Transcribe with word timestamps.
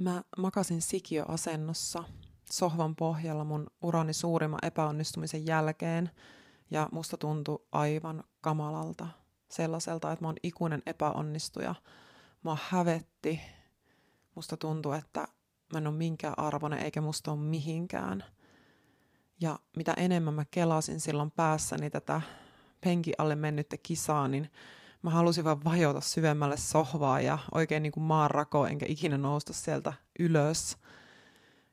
Mä 0.00 0.22
makasin 0.38 0.82
sikiöasennossa 0.82 2.04
sohvan 2.52 2.96
pohjalla 2.96 3.44
mun 3.44 3.66
urani 3.82 4.12
suurimman 4.12 4.58
epäonnistumisen 4.62 5.46
jälkeen 5.46 6.10
ja 6.70 6.88
musta 6.92 7.16
tuntui 7.16 7.66
aivan 7.72 8.24
kamalalta 8.40 9.08
sellaiselta, 9.48 10.12
että 10.12 10.24
mä 10.24 10.28
oon 10.28 10.36
ikuinen 10.42 10.82
epäonnistuja. 10.86 11.74
Mä 12.44 12.56
hävetti. 12.68 13.40
Musta 14.34 14.56
tuntui, 14.56 14.98
että 14.98 15.20
mä 15.72 15.78
en 15.78 15.86
ole 15.86 15.96
minkään 15.96 16.38
arvoinen 16.38 16.78
eikä 16.78 17.00
musta 17.00 17.32
ole 17.32 17.40
mihinkään. 17.40 18.24
Ja 19.40 19.58
mitä 19.76 19.94
enemmän 19.96 20.34
mä 20.34 20.44
kelasin 20.50 21.00
silloin 21.00 21.30
päässäni 21.30 21.90
tätä 21.90 22.20
penki 22.80 23.12
alle 23.18 23.34
mennyttä 23.34 23.76
kisaa, 23.82 24.28
niin 24.28 24.50
mä 25.02 25.10
halusin 25.10 25.44
vaan 25.44 25.64
vajota 25.64 26.00
syvemmälle 26.00 26.56
sohvaa 26.56 27.20
ja 27.20 27.38
oikein 27.54 27.82
niin 27.82 27.92
kuin 27.92 28.04
maanrako, 28.04 28.66
enkä 28.66 28.86
ikinä 28.88 29.18
nousta 29.18 29.52
sieltä 29.52 29.92
ylös. 30.18 30.76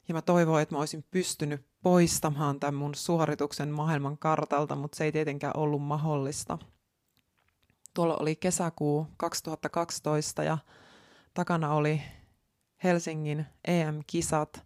Ja 0.08 0.14
mä 0.14 0.22
toivoin, 0.22 0.62
että 0.62 0.76
mä 0.76 0.80
olisin 0.80 1.06
pystynyt 1.12 1.66
poistamaan 1.84 2.60
tämän 2.60 2.76
mun 2.76 2.96
suorituksen 2.96 3.70
maailman 3.70 4.18
kartalta, 4.18 4.76
mutta 4.76 4.98
se 4.98 5.04
ei 5.04 5.12
tietenkään 5.12 5.58
ollut 5.58 5.82
mahdollista. 5.84 6.58
Tuolla 7.94 8.18
oli 8.20 8.36
kesäkuu 8.36 9.08
2012 9.18 10.44
ja 10.44 10.58
takana 11.34 11.74
oli 11.74 12.02
Helsingin 12.84 13.46
EM-kisat, 13.68 14.66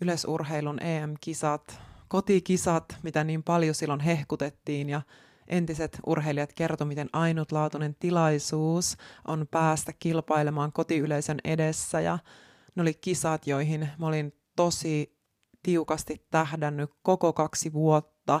yleisurheilun 0.00 0.82
EM-kisat, 0.82 1.80
kotikisat, 2.08 2.96
mitä 3.02 3.24
niin 3.24 3.42
paljon 3.42 3.74
silloin 3.74 4.00
hehkutettiin 4.00 4.88
ja 4.88 5.02
entiset 5.48 5.98
urheilijat 6.06 6.52
kertoivat, 6.52 6.88
miten 6.88 7.08
ainutlaatuinen 7.12 7.94
tilaisuus 7.94 8.96
on 9.28 9.46
päästä 9.50 9.92
kilpailemaan 9.92 10.72
kotiyleisön 10.72 11.38
edessä. 11.44 12.00
Ja 12.00 12.18
ne 12.74 12.82
oli 12.82 12.94
kisat, 12.94 13.46
joihin 13.46 13.88
mä 13.98 14.06
olin 14.06 14.32
tosi 14.56 15.18
tiukasti 15.62 16.26
tähdännyt 16.30 16.90
koko 17.02 17.32
kaksi 17.32 17.72
vuotta. 17.72 18.40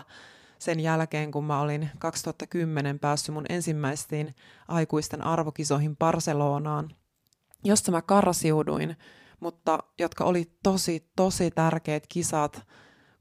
Sen 0.58 0.80
jälkeen, 0.80 1.30
kun 1.30 1.44
mä 1.44 1.60
olin 1.60 1.90
2010 1.98 2.98
päässyt 2.98 3.34
mun 3.34 3.46
ensimmäisiin 3.48 4.34
aikuisten 4.68 5.24
arvokisoihin 5.24 5.96
Barcelonaan, 5.96 6.88
josta 7.64 7.90
mä 7.90 8.02
karsiuduin, 8.02 8.96
mutta 9.40 9.78
jotka 9.98 10.24
oli 10.24 10.52
tosi, 10.62 11.10
tosi 11.16 11.50
tärkeät 11.50 12.06
kisat, 12.08 12.66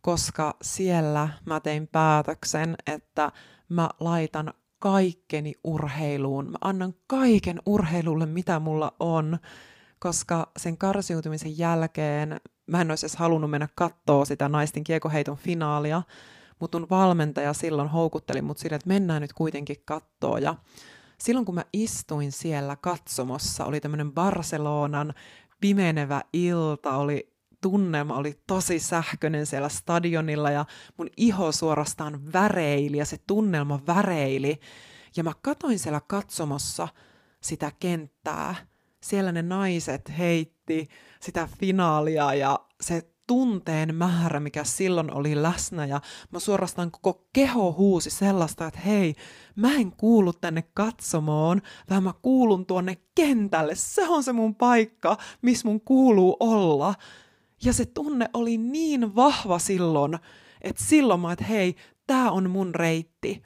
koska 0.02 0.58
siellä 0.62 1.30
mä 1.46 1.60
tein 1.60 1.88
päätöksen, 1.88 2.76
että 2.88 3.32
mä 3.70 3.90
laitan 4.00 4.54
kaikkeni 4.80 5.54
urheiluun. 5.64 6.46
Mä 6.46 6.58
annan 6.62 6.94
kaiken 7.08 7.62
urheilulle, 7.66 8.26
mitä 8.26 8.60
mulla 8.60 8.94
on, 9.00 9.38
koska 10.00 10.52
sen 10.58 10.78
karsiutumisen 10.78 11.58
jälkeen 11.58 12.40
mä 12.68 12.82
en 12.82 12.92
olisi 12.92 13.06
edes 13.06 13.16
halunnut 13.16 13.52
mennä 13.52 13.68
kattoo 13.76 14.26
sitä 14.26 14.50
naisten 14.50 14.84
kiekoheiton 14.84 15.38
finaalia, 15.38 16.02
mutta 16.60 16.80
mun 16.80 16.90
valmentaja 16.90 17.54
silloin 17.54 17.90
houkutteli 17.90 18.42
mut 18.42 18.58
sille, 18.58 18.76
että 18.76 18.88
mennään 18.88 19.22
nyt 19.22 19.34
kuitenkin 19.34 19.78
kattoo. 19.86 20.38
Ja 20.38 20.56
silloin 21.20 21.46
kun 21.46 21.56
mä 21.56 21.66
istuin 21.74 22.32
siellä 22.32 22.76
katsomossa, 22.76 23.66
oli 23.66 23.80
tämmöinen 23.80 24.12
Barcelonan 24.12 25.14
pimenevä 25.62 26.22
ilta, 26.34 26.98
oli 26.98 27.37
tunnelma 27.62 28.18
oli 28.18 28.40
tosi 28.48 28.80
sähköinen 28.80 29.46
siellä 29.46 29.70
stadionilla 29.70 30.52
ja 30.52 30.66
mun 30.98 31.10
iho 31.18 31.52
suorastaan 31.52 32.34
väreili 32.34 32.98
ja 32.98 33.06
se 33.06 33.18
tunnelma 33.28 33.80
väreili. 33.88 34.60
Ja 35.18 35.24
mä 35.24 35.34
katoin 35.42 35.80
siellä 35.80 36.02
katsomossa 36.08 36.88
sitä 37.42 37.72
kenttää. 37.80 38.56
Siellä 39.02 39.32
ne 39.32 39.42
naiset 39.42 40.18
heitti 40.18 40.88
sitä 41.20 41.50
finaalia 41.60 42.34
ja 42.34 42.60
se 42.82 43.12
tunteen 43.28 43.96
määrä, 43.96 44.40
mikä 44.40 44.64
silloin 44.64 45.14
oli 45.14 45.42
läsnä 45.42 45.86
ja 45.86 46.02
mä 46.32 46.40
suorastaan 46.40 46.92
koko 46.92 47.28
keho 47.34 47.74
huusi 47.74 48.10
sellaista, 48.10 48.68
että 48.68 48.80
hei, 48.80 49.16
mä 49.56 49.74
en 49.74 49.92
kuulu 49.92 50.34
tänne 50.34 50.64
katsomoon, 50.74 51.62
vaan 51.90 52.04
mä 52.04 52.14
kuulun 52.22 52.66
tuonne 52.66 52.98
kentälle. 53.16 53.76
Se 53.76 54.08
on 54.08 54.24
se 54.24 54.34
mun 54.34 54.56
paikka, 54.56 55.18
missä 55.42 55.68
mun 55.68 55.82
kuuluu 55.82 56.38
olla. 56.40 56.96
Ja 57.64 57.74
se 57.74 57.86
tunne 57.86 58.30
oli 58.34 58.58
niin 58.58 59.16
vahva 59.16 59.60
silloin, 59.60 60.20
että 60.62 60.84
silloin 60.84 61.20
mä, 61.20 61.32
että 61.32 61.46
hei, 61.46 61.76
tää 62.08 62.32
on 62.32 62.50
mun 62.50 62.76
reitti. 62.76 63.42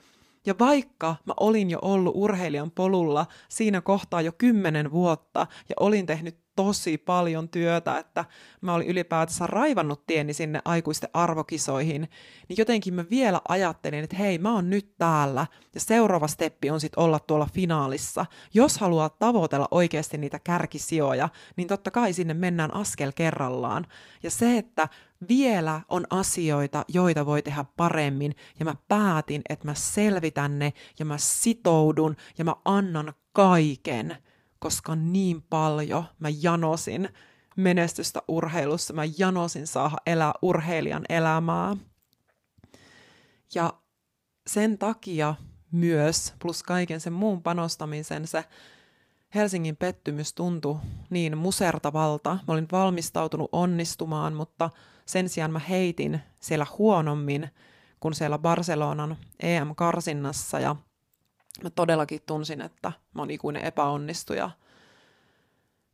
Ja 0.45 0.55
vaikka 0.59 1.15
mä 1.25 1.33
olin 1.39 1.69
jo 1.69 1.79
ollut 1.81 2.15
urheilijan 2.15 2.71
polulla 2.71 3.25
siinä 3.49 3.81
kohtaa 3.81 4.21
jo 4.21 4.31
kymmenen 4.31 4.91
vuotta 4.91 5.47
ja 5.69 5.75
olin 5.79 6.05
tehnyt 6.05 6.37
tosi 6.55 6.97
paljon 6.97 7.49
työtä, 7.49 7.97
että 7.97 8.25
mä 8.61 8.73
olin 8.73 8.87
ylipäätänsä 8.87 9.47
raivannut 9.47 10.05
tieni 10.07 10.33
sinne 10.33 10.61
aikuisten 10.65 11.09
arvokisoihin, 11.13 12.01
niin 12.49 12.57
jotenkin 12.57 12.93
mä 12.93 13.05
vielä 13.09 13.41
ajattelin, 13.49 14.03
että 14.03 14.15
hei, 14.15 14.37
mä 14.37 14.53
oon 14.53 14.69
nyt 14.69 14.97
täällä, 14.97 15.47
ja 15.73 15.79
seuraava 15.79 16.27
steppi 16.27 16.69
on 16.69 16.79
sitten 16.79 17.03
olla 17.03 17.19
tuolla 17.19 17.47
finaalissa. 17.53 18.25
Jos 18.53 18.77
haluaa 18.77 19.09
tavoitella 19.09 19.67
oikeasti 19.71 20.17
niitä 20.17 20.39
kärkisijoja, 20.43 21.29
niin 21.55 21.67
totta 21.67 21.91
kai 21.91 22.13
sinne 22.13 22.33
mennään 22.33 22.73
askel 22.73 23.11
kerrallaan. 23.15 23.87
Ja 24.23 24.31
se, 24.31 24.57
että 24.57 24.87
vielä 25.29 25.81
on 25.89 26.05
asioita, 26.09 26.85
joita 26.87 27.25
voi 27.25 27.41
tehdä 27.41 27.65
paremmin, 27.77 28.35
ja 28.59 28.65
mä 28.65 28.75
päätin, 28.87 29.41
että 29.49 29.65
mä 29.65 29.73
selvitän 29.73 30.59
ne, 30.59 30.73
ja 30.99 31.05
mä 31.05 31.17
sitoudun, 31.17 32.15
ja 32.37 32.45
mä 32.45 32.55
annan 32.65 33.13
kaiken– 33.33 34.17
koska 34.61 34.95
niin 34.95 35.41
paljon 35.49 36.03
mä 36.19 36.29
janosin 36.41 37.09
menestystä 37.55 38.21
urheilussa, 38.27 38.93
mä 38.93 39.03
janosin 39.17 39.67
saada 39.67 39.97
elää 40.05 40.33
urheilijan 40.41 41.03
elämää. 41.09 41.77
Ja 43.55 43.73
sen 44.47 44.77
takia 44.77 45.35
myös, 45.71 46.33
plus 46.39 46.63
kaiken 46.63 46.99
sen 47.01 47.13
muun 47.13 47.43
panostamisen, 47.43 48.27
se 48.27 48.43
Helsingin 49.35 49.77
pettymys 49.77 50.33
tuntui 50.33 50.79
niin 51.09 51.37
musertavalta. 51.37 52.29
Mä 52.47 52.53
olin 52.53 52.67
valmistautunut 52.71 53.49
onnistumaan, 53.51 54.33
mutta 54.33 54.69
sen 55.05 55.29
sijaan 55.29 55.51
mä 55.51 55.59
heitin 55.59 56.21
siellä 56.39 56.65
huonommin 56.77 57.49
kuin 57.99 58.13
siellä 58.13 58.37
Barcelonan 58.37 59.17
EM-karsinnassa 59.39 60.59
ja 60.59 60.75
mä 61.63 61.69
todellakin 61.69 62.21
tunsin, 62.25 62.61
että 62.61 62.91
mä 63.13 63.21
oon 63.21 63.31
ikuinen 63.31 63.63
epäonnistuja. 63.63 64.49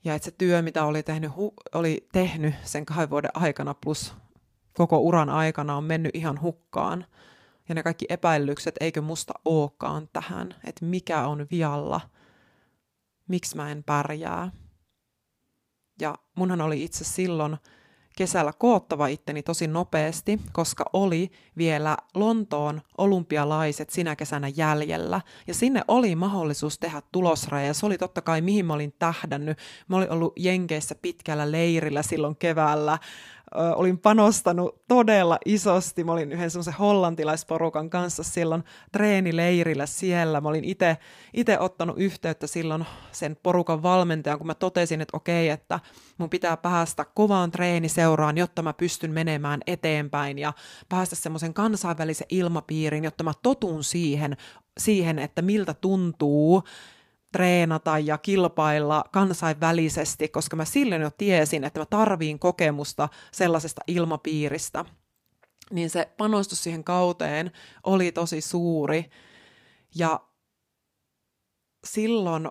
Ja 0.04 0.16
että 0.16 0.26
se 0.26 0.32
työ, 0.32 0.62
mitä 0.62 0.86
oli 0.86 1.04
tehnyt, 1.04 1.32
hu- 1.32 1.62
oli 1.74 2.08
tehnyt 2.12 2.56
sen 2.64 2.86
kahden 2.86 3.10
vuoden 3.10 3.32
aikana 3.34 3.74
plus 3.74 4.14
koko 4.74 5.00
uran 5.00 5.30
aikana 5.30 5.76
on 5.78 5.84
mennyt 5.84 6.16
ihan 6.16 6.42
hukkaan. 6.42 7.06
Ja 7.70 7.76
ne 7.76 7.84
kaikki 7.84 8.06
epäilykset, 8.10 8.76
eikö 8.80 9.02
musta 9.02 9.34
ookaan 9.46 10.10
tähän, 10.14 10.56
että 10.64 10.86
mikä 10.86 11.28
on 11.28 11.48
vialla, 11.52 12.02
miksi 13.28 13.56
mä 13.56 13.72
en 13.72 13.84
pärjää. 13.84 14.52
Ja 16.02 16.16
munhan 16.36 16.62
oli 16.62 16.84
itse 16.84 17.04
silloin 17.04 17.58
kesällä 18.18 18.54
koottava 18.58 19.08
itteni 19.08 19.44
tosi 19.44 19.68
nopeasti, 19.68 20.40
koska 20.52 20.86
oli 20.94 21.32
vielä 21.58 21.98
Lontoon 22.14 22.82
olympialaiset 22.98 23.90
sinä 23.90 24.16
kesänä 24.16 24.48
jäljellä. 24.48 25.22
Ja 25.48 25.54
sinne 25.54 25.82
oli 25.88 26.16
mahdollisuus 26.16 26.80
tehdä 26.80 27.02
tulosraja. 27.12 27.68
Ja 27.68 27.74
se 27.74 27.86
oli 27.86 27.98
totta 27.98 28.22
kai 28.22 28.42
mihin 28.42 28.66
mä 28.66 28.74
olin 28.74 28.94
tähdännyt. 29.00 29.58
Mä 29.88 29.98
olin 29.98 30.12
ollut 30.12 30.34
Jenkeissä 30.36 30.96
pitkällä 30.96 31.52
leirillä 31.52 32.04
silloin 32.04 32.36
keväällä 32.36 32.98
olin 33.56 33.98
panostanut 33.98 34.84
todella 34.88 35.38
isosti. 35.46 36.04
Mä 36.04 36.12
olin 36.12 36.32
yhden 36.32 36.52
semmoisen 36.52 36.74
hollantilaisporukan 36.74 37.90
kanssa 37.90 38.24
silloin 38.24 38.64
treenileirillä 38.92 39.86
siellä. 39.86 40.42
Mä 40.42 40.50
olin 40.50 40.64
itse 41.34 41.60
ottanut 41.60 41.96
yhteyttä 42.00 42.48
silloin 42.48 42.86
sen 43.12 43.38
porukan 43.44 43.84
valmentajan, 43.84 44.38
kun 44.38 44.48
mä 44.48 44.56
totesin, 44.56 45.02
että 45.02 45.18
okei, 45.18 45.50
että 45.50 45.80
mun 46.18 46.30
pitää 46.30 46.58
päästä 46.58 47.06
kovaan 47.06 47.52
treeniseuraan, 47.52 48.38
jotta 48.38 48.62
mä 48.62 48.74
pystyn 48.74 49.12
menemään 49.12 49.60
eteenpäin 49.68 50.40
ja 50.40 50.54
päästä 50.90 51.16
semmoisen 51.16 51.54
kansainvälisen 51.54 52.28
ilmapiirin, 52.30 53.04
jotta 53.04 53.24
mä 53.24 53.34
totun 53.44 53.84
siihen, 53.84 54.38
siihen, 54.78 55.20
että 55.20 55.42
miltä 55.42 55.74
tuntuu 55.74 56.64
treenata 57.32 58.00
ja 58.00 58.18
kilpailla 58.18 59.04
kansainvälisesti, 59.12 60.28
koska 60.28 60.56
mä 60.56 60.66
silloin 60.66 61.02
jo 61.02 61.12
tiesin, 61.18 61.64
että 61.64 61.80
mä 61.80 61.86
tarviin 61.86 62.40
kokemusta 62.40 63.10
sellaisesta 63.32 63.82
ilmapiiristä. 63.88 64.86
Niin 65.72 65.90
se 65.90 66.12
panostus 66.18 66.64
siihen 66.64 66.84
kauteen 66.84 67.52
oli 67.84 68.12
tosi 68.12 68.42
suuri. 68.42 69.10
Ja 69.96 70.20
silloin 71.88 72.50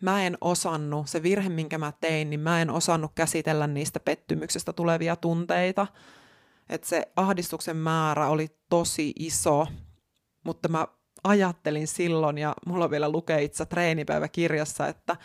mä 0.00 0.26
en 0.26 0.38
osannut, 0.40 1.08
se 1.08 1.22
virhe 1.22 1.48
minkä 1.48 1.78
mä 1.78 1.92
tein, 2.00 2.30
niin 2.30 2.40
mä 2.40 2.62
en 2.62 2.70
osannut 2.70 3.12
käsitellä 3.14 3.66
niistä 3.66 4.00
pettymyksestä 4.00 4.72
tulevia 4.72 5.16
tunteita. 5.16 5.86
Että 6.68 6.88
se 6.88 7.12
ahdistuksen 7.16 7.76
määrä 7.76 8.28
oli 8.28 8.48
tosi 8.68 9.12
iso, 9.18 9.66
mutta 10.44 10.68
mä 10.68 10.86
ajattelin 11.28 11.86
silloin, 11.86 12.38
ja 12.38 12.54
mulla 12.66 12.90
vielä 12.90 13.08
lukee 13.08 13.42
itse 13.42 13.66
treenipäiväkirjassa, 13.66 14.88
että 14.88 15.16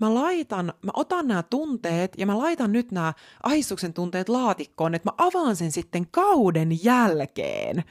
mä 0.00 0.14
laitan, 0.14 0.72
mä 0.82 0.90
otan 0.94 1.28
nämä 1.28 1.42
tunteet 1.42 2.12
ja 2.18 2.26
mä 2.26 2.38
laitan 2.38 2.72
nyt 2.72 2.92
nämä 2.92 3.12
ahistuksen 3.42 3.92
tunteet 3.92 4.28
laatikkoon, 4.28 4.94
että 4.94 5.08
mä 5.08 5.26
avaan 5.26 5.56
sen 5.56 5.72
sitten 5.72 6.06
kauden 6.10 6.84
jälkeen 6.84 7.84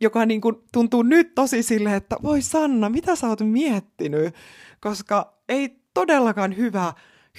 joka 0.00 0.26
niin 0.26 0.40
kuin 0.40 0.56
tuntuu 0.72 1.02
nyt 1.02 1.34
tosi 1.34 1.62
silleen, 1.62 1.94
että 1.94 2.16
voi 2.22 2.42
Sanna, 2.42 2.88
mitä 2.88 3.16
sä 3.16 3.28
oot 3.28 3.40
miettinyt? 3.40 4.34
Koska 4.80 5.34
ei 5.48 5.80
todellakaan 5.94 6.56
hyvä, 6.56 6.92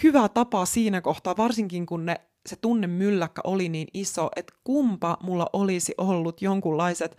hyvä 0.04 0.30
tapa 0.30 0.66
siinä 0.66 1.02
kohtaa, 1.02 1.38
varsinkin 1.38 1.86
kun 1.86 2.06
ne, 2.06 2.16
se 2.50 2.56
tunne 2.56 2.88
mylläkkä 2.88 3.42
oli 3.44 3.70
niin 3.70 3.88
iso, 3.94 4.30
että 4.36 4.54
kumpa 4.64 5.18
mulla 5.24 5.50
olisi 5.54 5.94
ollut 5.98 6.42
jonkunlaiset 6.42 7.18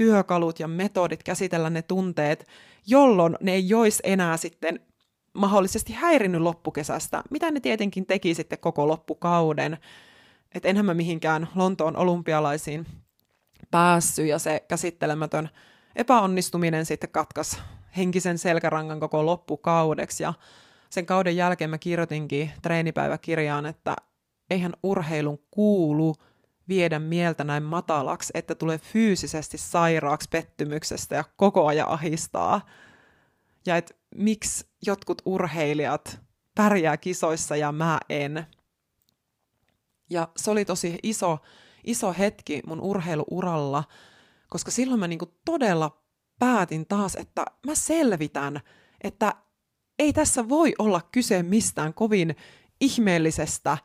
työkalut 0.00 0.60
ja 0.60 0.68
metodit 0.68 1.22
käsitellä 1.22 1.70
ne 1.70 1.82
tunteet, 1.82 2.46
jolloin 2.86 3.36
ne 3.40 3.52
ei 3.52 3.68
jois 3.68 4.00
enää 4.04 4.36
sitten 4.36 4.80
mahdollisesti 5.34 5.92
häirinnyt 5.92 6.40
loppukesästä, 6.40 7.22
mitä 7.30 7.50
ne 7.50 7.60
tietenkin 7.60 8.06
teki 8.06 8.34
sitten 8.34 8.58
koko 8.58 8.88
loppukauden. 8.88 9.78
Että 10.54 10.68
enhän 10.68 10.86
mä 10.86 10.94
mihinkään 10.94 11.48
Lontoon 11.54 11.96
olympialaisiin 11.96 12.86
päässyt 13.70 14.26
ja 14.26 14.38
se 14.38 14.64
käsittelemätön 14.68 15.48
epäonnistuminen 15.96 16.86
sitten 16.86 17.10
katkas 17.10 17.62
henkisen 17.96 18.38
selkärangan 18.38 19.00
koko 19.00 19.26
loppukaudeksi 19.26 20.22
ja 20.22 20.34
sen 20.90 21.06
kauden 21.06 21.36
jälkeen 21.36 21.70
mä 21.70 21.78
kirjoitinkin 21.78 22.50
treenipäiväkirjaan, 22.62 23.66
että 23.66 23.96
eihän 24.50 24.72
urheilun 24.82 25.38
kuulu 25.50 26.14
viedä 26.70 26.98
mieltä 26.98 27.44
näin 27.44 27.62
matalaksi, 27.62 28.30
että 28.34 28.54
tulee 28.54 28.78
fyysisesti 28.78 29.58
sairaaksi 29.58 30.28
pettymyksestä 30.32 31.14
ja 31.14 31.24
koko 31.36 31.66
ajan 31.66 31.88
ahistaa. 31.88 32.66
Ja 33.66 33.76
että 33.76 33.94
miksi 34.14 34.64
jotkut 34.86 35.22
urheilijat 35.24 36.20
pärjää 36.54 36.96
kisoissa 36.96 37.56
ja 37.56 37.72
mä 37.72 38.00
en. 38.08 38.46
Ja 40.10 40.28
se 40.36 40.50
oli 40.50 40.64
tosi 40.64 40.98
iso 41.02 41.38
iso 41.84 42.14
hetki 42.18 42.60
mun 42.66 42.80
urheiluuralla, 42.80 43.84
koska 44.48 44.70
silloin 44.70 45.00
mä 45.00 45.08
niinku 45.08 45.38
todella 45.44 46.02
päätin 46.38 46.86
taas, 46.86 47.14
että 47.14 47.44
mä 47.66 47.74
selvitän, 47.74 48.60
että 49.00 49.34
ei 49.98 50.12
tässä 50.12 50.48
voi 50.48 50.74
olla 50.78 51.00
kyse 51.12 51.42
mistään 51.42 51.94
kovin 51.94 52.36
ihmeellisestä, 52.80 53.78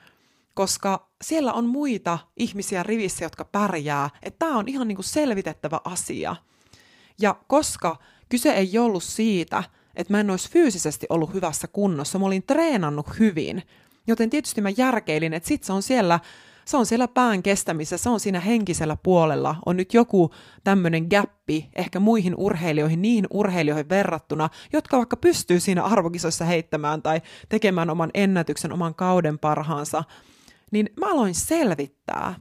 koska 0.55 1.09
siellä 1.23 1.53
on 1.53 1.65
muita 1.65 2.19
ihmisiä 2.37 2.83
rivissä, 2.83 3.25
jotka 3.25 3.45
pärjää, 3.45 4.09
että 4.23 4.39
tämä 4.39 4.57
on 4.57 4.67
ihan 4.67 4.87
niinku 4.87 5.03
selvitettävä 5.03 5.79
asia. 5.83 6.35
Ja 7.21 7.35
koska 7.47 7.97
kyse 8.29 8.51
ei 8.51 8.77
ollut 8.77 9.03
siitä, 9.03 9.63
että 9.95 10.13
mä 10.13 10.19
en 10.19 10.29
olisi 10.29 10.49
fyysisesti 10.51 11.05
ollut 11.09 11.33
hyvässä 11.33 11.67
kunnossa, 11.67 12.19
mä 12.19 12.25
olin 12.25 12.43
treenannut 12.43 13.19
hyvin, 13.19 13.63
joten 14.07 14.29
tietysti 14.29 14.61
mä 14.61 14.69
järkeilin, 14.77 15.33
että 15.33 15.47
sit 15.47 15.63
se 15.63 15.73
on 15.73 15.83
siellä 15.83 16.19
se 16.65 16.77
on 16.77 16.85
siellä 16.85 17.07
pään 17.07 17.43
kestämisessä, 17.43 17.97
se 17.97 18.09
on 18.09 18.19
siinä 18.19 18.39
henkisellä 18.39 18.97
puolella. 19.03 19.55
On 19.65 19.77
nyt 19.77 19.93
joku 19.93 20.31
tämmöinen 20.63 21.07
gappi 21.09 21.69
ehkä 21.75 21.99
muihin 21.99 22.35
urheilijoihin, 22.37 23.01
niihin 23.01 23.27
urheilijoihin 23.29 23.89
verrattuna, 23.89 24.49
jotka 24.73 24.97
vaikka 24.97 25.17
pystyy 25.17 25.59
siinä 25.59 25.83
arvokisoissa 25.83 26.45
heittämään 26.45 27.01
tai 27.01 27.21
tekemään 27.49 27.89
oman 27.89 28.09
ennätyksen, 28.13 28.71
oman 28.71 28.95
kauden 28.95 29.39
parhaansa. 29.39 30.03
Niin 30.75 30.89
mä 30.99 31.11
aloin 31.11 31.35
selvittää, 31.35 32.35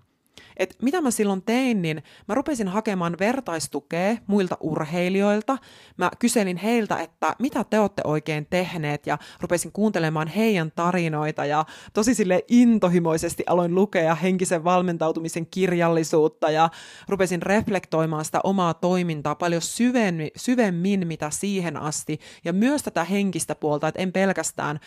et 0.57 0.77
mitä 0.83 1.01
mä 1.01 1.11
silloin 1.11 1.43
tein, 1.43 1.83
niin 1.83 2.03
mä 2.29 2.35
rupesin 2.35 2.69
hakemaan 2.69 3.17
vertaistukea 3.19 4.17
muilta 4.27 4.57
urheilijoilta. 4.61 5.59
Mä 5.97 6.11
kyselin 6.19 6.57
heiltä, 6.57 6.97
että 6.97 7.37
mitä 7.39 7.65
te 7.65 7.79
olette 7.79 8.03
oikein 8.05 8.47
tehneet 8.51 9.07
ja 9.07 9.19
rupesin 9.41 9.73
kuuntelemaan 9.73 10.29
heidän 10.29 10.73
tarinoita 10.77 11.45
ja 11.45 11.65
tosi 11.93 12.15
sille 12.15 12.45
intohimoisesti 12.49 13.45
aloin 13.47 13.75
lukea 13.75 14.15
henkisen 14.15 14.65
valmentautumisen 14.65 15.47
kirjallisuutta 15.47 16.51
ja 16.51 16.71
rupesin 17.09 17.43
reflektoimaan 17.43 18.25
sitä 18.25 18.41
omaa 18.45 18.75
toimintaa 18.75 19.35
paljon 19.35 19.63
syvemmin, 19.63 20.31
syvemmin 20.37 21.07
mitä 21.07 21.31
siihen 21.31 21.77
asti 21.77 22.19
ja 22.45 22.53
myös 22.53 22.83
tätä 22.83 23.05
henkistä 23.05 23.55
puolta, 23.55 23.89
että 23.89 24.03
en 24.03 24.13
pelkästään 24.13 24.81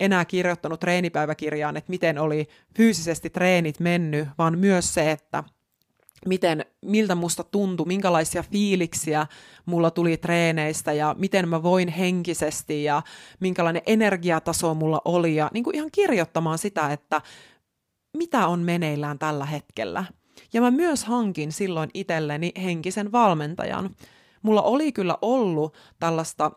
enää 0.00 0.24
kirjoittanut 0.24 0.80
treenipäiväkirjaan, 0.80 1.76
että 1.76 1.90
miten 1.90 2.18
oli 2.18 2.48
fyysisesti 2.76 3.30
treenit 3.30 3.80
mennyt, 3.80 4.28
vaan 4.38 4.58
myös 4.58 4.94
se, 4.94 5.10
että 5.10 5.44
miten, 6.26 6.64
miltä 6.82 7.14
musta 7.14 7.44
tuntui, 7.44 7.86
minkälaisia 7.86 8.42
fiiliksiä 8.42 9.26
mulla 9.66 9.90
tuli 9.90 10.16
treeneistä 10.16 10.92
ja 10.92 11.14
miten 11.18 11.48
mä 11.48 11.62
voin 11.62 11.88
henkisesti 11.88 12.84
ja 12.84 13.02
minkälainen 13.40 13.82
energiataso 13.86 14.74
mulla 14.74 15.02
oli 15.04 15.36
ja 15.36 15.50
niin 15.54 15.64
kuin 15.64 15.76
ihan 15.76 15.90
kirjoittamaan 15.92 16.58
sitä, 16.58 16.92
että 16.92 17.22
mitä 18.16 18.46
on 18.46 18.60
meneillään 18.60 19.18
tällä 19.18 19.46
hetkellä. 19.46 20.04
Ja 20.52 20.60
mä 20.60 20.70
myös 20.70 21.04
hankin 21.04 21.52
silloin 21.52 21.90
itselleni 21.94 22.52
henkisen 22.62 23.12
valmentajan. 23.12 23.96
Mulla 24.42 24.62
oli 24.62 24.92
kyllä 24.92 25.18
ollut 25.22 25.76
tällaista 25.98 26.50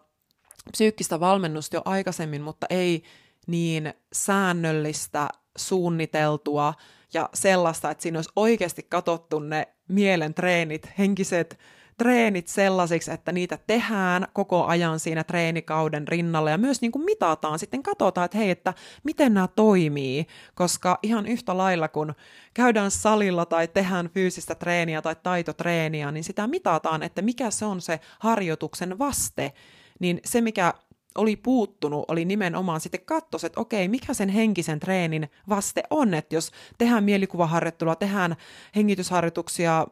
psyykkistä 0.71 1.19
valmennusta 1.19 1.75
jo 1.75 1.81
aikaisemmin, 1.85 2.41
mutta 2.41 2.67
ei 2.69 3.03
niin 3.47 3.93
säännöllistä, 4.13 5.27
suunniteltua 5.57 6.73
ja 7.13 7.29
sellaista, 7.33 7.91
että 7.91 8.01
siinä 8.01 8.17
olisi 8.17 8.31
oikeasti 8.35 8.83
katsottu 8.83 9.39
ne 9.39 9.67
mielen 9.87 10.33
treenit, 10.33 10.89
henkiset 10.97 11.59
treenit 11.97 12.47
sellaisiksi, 12.47 13.11
että 13.11 13.31
niitä 13.31 13.57
tehdään 13.67 14.27
koko 14.33 14.65
ajan 14.65 14.99
siinä 14.99 15.23
treenikauden 15.23 16.07
rinnalla 16.07 16.49
ja 16.49 16.57
myös 16.57 16.81
niin 16.81 16.91
kuin 16.91 17.05
mitataan, 17.05 17.59
sitten 17.59 17.83
katsotaan, 17.83 18.25
että 18.25 18.37
hei, 18.37 18.49
että 18.49 18.73
miten 19.03 19.33
nämä 19.33 19.47
toimii, 19.47 20.27
koska 20.55 20.99
ihan 21.03 21.25
yhtä 21.25 21.57
lailla 21.57 21.87
kun 21.87 22.13
käydään 22.53 22.91
salilla 22.91 23.45
tai 23.45 23.67
tehdään 23.67 24.09
fyysistä 24.09 24.55
treeniä 24.55 25.01
tai 25.01 25.15
taitotreeniä, 25.23 26.11
niin 26.11 26.23
sitä 26.23 26.47
mitataan, 26.47 27.03
että 27.03 27.21
mikä 27.21 27.51
se 27.51 27.65
on 27.65 27.81
se 27.81 27.99
harjoituksen 28.19 28.99
vaste, 28.99 29.53
niin 29.99 30.19
se 30.25 30.41
mikä 30.41 30.73
oli 31.17 31.35
puuttunut, 31.35 32.05
oli 32.07 32.25
nimenomaan 32.25 32.81
sitten 32.81 33.05
kattos, 33.05 33.43
että 33.43 33.61
okei, 33.61 33.87
mikä 33.87 34.13
sen 34.13 34.29
henkisen 34.29 34.79
treenin 34.79 35.29
vaste 35.49 35.83
on, 35.89 36.13
että 36.13 36.35
jos 36.35 36.51
tehdään 36.77 37.03
mielikuvaharjoittelua, 37.03 37.95
tehdään 37.95 38.35
hengitysharjoituksia 38.75 39.87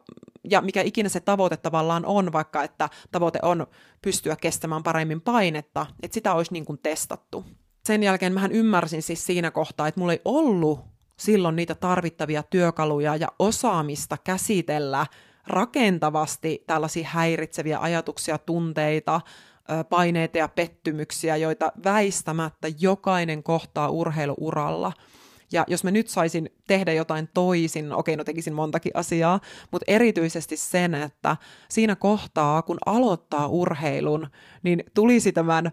ja 0.50 0.60
mikä 0.60 0.82
ikinä 0.82 1.08
se 1.08 1.20
tavoite 1.20 1.56
tavallaan 1.56 2.06
on, 2.06 2.32
vaikka 2.32 2.62
että 2.64 2.88
tavoite 3.12 3.38
on 3.42 3.66
pystyä 4.02 4.36
kestämään 4.36 4.82
paremmin 4.82 5.20
painetta, 5.20 5.86
että 6.02 6.14
sitä 6.14 6.34
olisi 6.34 6.52
niin 6.52 6.64
kuin 6.64 6.78
testattu. 6.82 7.44
Sen 7.84 8.02
jälkeen 8.02 8.32
mähän 8.32 8.52
ymmärsin 8.52 9.02
siis 9.02 9.26
siinä 9.26 9.50
kohtaa, 9.50 9.88
että 9.88 10.00
mulla 10.00 10.12
ei 10.12 10.20
ollut 10.24 10.80
silloin 11.16 11.56
niitä 11.56 11.74
tarvittavia 11.74 12.42
työkaluja 12.42 13.16
ja 13.16 13.28
osaamista 13.38 14.16
käsitellä 14.24 15.06
rakentavasti 15.46 16.64
tällaisia 16.66 17.08
häiritseviä 17.08 17.78
ajatuksia, 17.78 18.38
tunteita, 18.38 19.20
paineita 19.88 20.38
ja 20.38 20.48
pettymyksiä, 20.48 21.36
joita 21.36 21.72
väistämättä 21.84 22.68
jokainen 22.80 23.42
kohtaa 23.42 23.90
urheiluuralla. 23.90 24.92
Ja 25.52 25.64
jos 25.68 25.84
mä 25.84 25.90
nyt 25.90 26.08
saisin 26.08 26.50
tehdä 26.66 26.92
jotain 26.92 27.28
toisin, 27.34 27.88
no 27.88 27.98
okei, 27.98 28.16
no 28.16 28.24
tekisin 28.24 28.54
montakin 28.54 28.92
asiaa, 28.94 29.40
mutta 29.70 29.84
erityisesti 29.88 30.56
sen, 30.56 30.94
että 30.94 31.36
siinä 31.68 31.96
kohtaa, 31.96 32.62
kun 32.62 32.78
aloittaa 32.86 33.46
urheilun, 33.46 34.26
niin 34.62 34.84
tulisi 34.94 35.32
tämän 35.32 35.66
ö, 35.66 35.70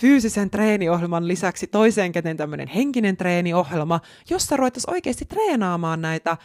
fyysisen 0.00 0.50
treeniohjelman 0.50 1.28
lisäksi 1.28 1.66
toiseen 1.66 2.12
käteen 2.12 2.36
tämmöinen 2.36 2.68
henkinen 2.68 3.16
treeniohjelma, 3.16 4.00
jossa 4.30 4.56
ruvettaisiin 4.56 4.94
oikeasti 4.94 5.24
treenaamaan 5.24 6.02
näitä 6.02 6.36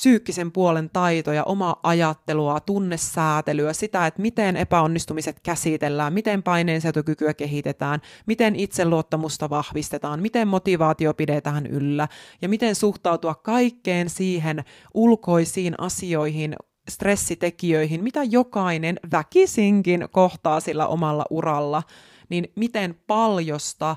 psyykkisen 0.00 0.52
puolen 0.52 0.90
taitoja, 0.92 1.44
omaa 1.44 1.80
ajattelua, 1.82 2.60
tunnesäätelyä, 2.60 3.72
sitä, 3.72 4.06
että 4.06 4.22
miten 4.22 4.56
epäonnistumiset 4.56 5.40
käsitellään, 5.40 6.12
miten 6.12 6.42
paineensietokykyä 6.42 7.34
kehitetään, 7.34 8.00
miten 8.26 8.56
itseluottamusta 8.56 9.50
vahvistetaan, 9.50 10.22
miten 10.22 10.48
motivaatio 10.48 11.14
pidetään 11.14 11.66
yllä 11.66 12.08
ja 12.42 12.48
miten 12.48 12.74
suhtautua 12.74 13.34
kaikkeen 13.34 14.10
siihen 14.10 14.64
ulkoisiin 14.94 15.74
asioihin, 15.78 16.56
stressitekijöihin, 16.88 18.04
mitä 18.04 18.22
jokainen 18.22 18.98
väkisinkin 19.12 20.08
kohtaa 20.10 20.60
sillä 20.60 20.86
omalla 20.86 21.24
uralla, 21.30 21.82
niin 22.28 22.52
miten 22.56 22.94
paljosta 23.06 23.96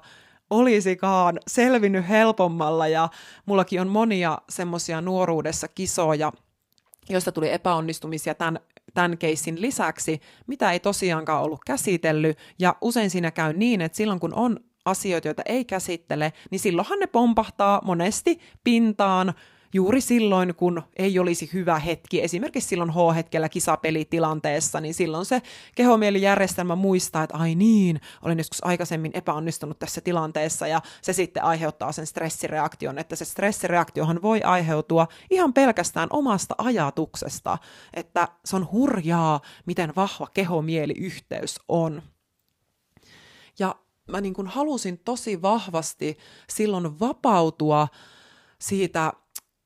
olisikaan 0.50 1.40
selvinnyt 1.48 2.10
helpommalla 2.10 2.88
ja 2.88 3.10
mullakin 3.46 3.82
on 3.82 3.88
monia 3.88 4.38
semmoisia 4.50 5.02
nuoruudessa 5.02 5.68
kisoja, 5.68 6.32
joista 7.10 7.32
tuli 7.32 7.54
epäonnistumisia 7.54 8.36
tämän, 8.36 8.60
tämän 8.94 9.18
keissin 9.18 9.62
lisäksi, 9.62 10.22
mitä 10.48 10.72
ei 10.72 10.80
tosiaankaan 10.80 11.44
ollut 11.44 11.62
käsitellyt. 11.66 12.38
Ja 12.60 12.76
usein 12.82 13.10
siinä 13.10 13.32
käy 13.32 13.54
niin, 13.54 13.82
että 13.82 13.96
silloin 13.96 14.20
kun 14.20 14.34
on 14.34 14.60
asioita, 14.86 15.28
joita 15.28 15.42
ei 15.46 15.66
käsittele, 15.66 16.34
niin 16.52 16.60
silloinhan 16.60 17.00
ne 17.00 17.08
pompahtaa 17.08 17.82
monesti 17.86 18.40
pintaan 18.64 19.34
juuri 19.74 20.02
silloin, 20.02 20.56
kun 20.56 20.84
ei 20.98 21.20
olisi 21.20 21.50
hyvä 21.54 21.80
hetki, 21.80 22.24
esimerkiksi 22.24 22.70
silloin 22.70 22.92
H-hetkellä 22.92 23.50
kisapelitilanteessa, 23.50 24.82
niin 24.82 24.94
silloin 24.94 25.26
se 25.26 25.42
kehomielijärjestelmä 25.76 26.76
muistaa, 26.76 27.24
että 27.24 27.38
ai 27.38 27.56
niin, 27.56 28.02
olin 28.22 28.38
joskus 28.38 28.66
aikaisemmin 28.66 29.12
epäonnistunut 29.14 29.80
tässä 29.80 30.02
tilanteessa, 30.02 30.68
ja 30.68 30.82
se 31.02 31.14
sitten 31.14 31.44
aiheuttaa 31.44 31.92
sen 31.92 32.08
stressireaktion, 32.08 32.98
että 32.98 33.16
se 33.16 33.26
stressireaktiohan 33.26 34.22
voi 34.22 34.42
aiheutua 34.42 35.08
ihan 35.30 35.54
pelkästään 35.54 36.10
omasta 36.12 36.56
ajatuksesta, 36.58 37.58
että 37.94 38.28
se 38.46 38.56
on 38.56 38.72
hurjaa, 38.72 39.42
miten 39.66 39.94
vahva 39.96 40.28
kehomieliyhteys 40.34 41.60
on. 41.68 42.02
Ja 43.60 43.76
mä 44.08 44.22
niin 44.22 44.34
kuin 44.34 44.48
halusin 44.48 45.00
tosi 45.06 45.42
vahvasti 45.42 46.18
silloin 46.50 47.00
vapautua 47.00 47.88
siitä 48.60 49.14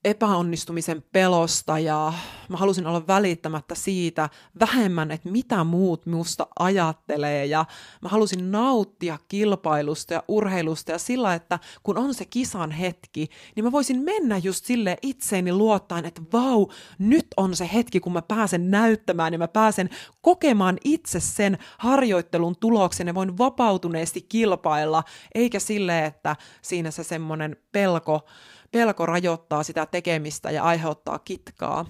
epäonnistumisen 0.03 1.03
pelosta 1.11 1.79
ja 1.79 2.13
mä 2.49 2.57
halusin 2.57 2.87
olla 2.87 3.07
välittämättä 3.07 3.75
siitä 3.75 4.29
vähemmän, 4.59 5.11
että 5.11 5.29
mitä 5.29 5.63
muut 5.63 6.05
musta 6.05 6.47
ajattelee. 6.59 7.45
Ja 7.45 7.65
mä 8.01 8.09
halusin 8.09 8.51
nauttia 8.51 9.17
kilpailusta 9.27 10.13
ja 10.13 10.23
urheilusta 10.27 10.91
ja 10.91 10.97
sillä, 10.97 11.33
että 11.33 11.59
kun 11.83 11.97
on 11.97 12.13
se 12.13 12.25
kisan 12.25 12.71
hetki, 12.71 13.29
niin 13.55 13.63
mä 13.63 13.71
voisin 13.71 13.99
mennä 13.99 14.37
just 14.37 14.65
sille 14.65 14.97
itseeni 15.01 15.53
luottaen, 15.53 16.05
että 16.05 16.21
vau, 16.33 16.67
nyt 16.99 17.27
on 17.37 17.55
se 17.55 17.69
hetki, 17.73 17.99
kun 17.99 18.13
mä 18.13 18.21
pääsen 18.21 18.71
näyttämään 18.71 19.33
ja 19.33 19.39
mä 19.39 19.47
pääsen 19.47 19.89
kokemaan 20.21 20.77
itse 20.83 21.19
sen 21.19 21.57
harjoittelun 21.77 22.55
tuloksen. 22.59 23.07
Ja 23.07 23.15
voin 23.15 23.37
vapautuneesti 23.37 24.21
kilpailla, 24.21 25.03
eikä 25.35 25.59
sille, 25.59 26.05
että 26.05 26.35
siinä 26.61 26.91
se 26.91 27.03
semmoinen 27.03 27.57
pelko 27.71 28.25
pelko 28.73 29.05
rajoittaa 29.05 29.63
sitä 29.63 29.85
tekemistä 29.85 30.51
ja 30.51 30.63
aiheuttaa 30.63 31.19
kitkaa. 31.19 31.85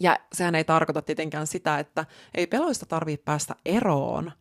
Ja 0.00 0.18
sehän 0.32 0.54
ei 0.54 0.64
tarkoita 0.64 1.02
tietenkään 1.02 1.46
sitä, 1.46 1.78
että 1.78 2.06
ei 2.34 2.46
peloista 2.46 2.86
tarvitse 2.86 3.24
päästä 3.24 3.56
eroon, 3.64 4.32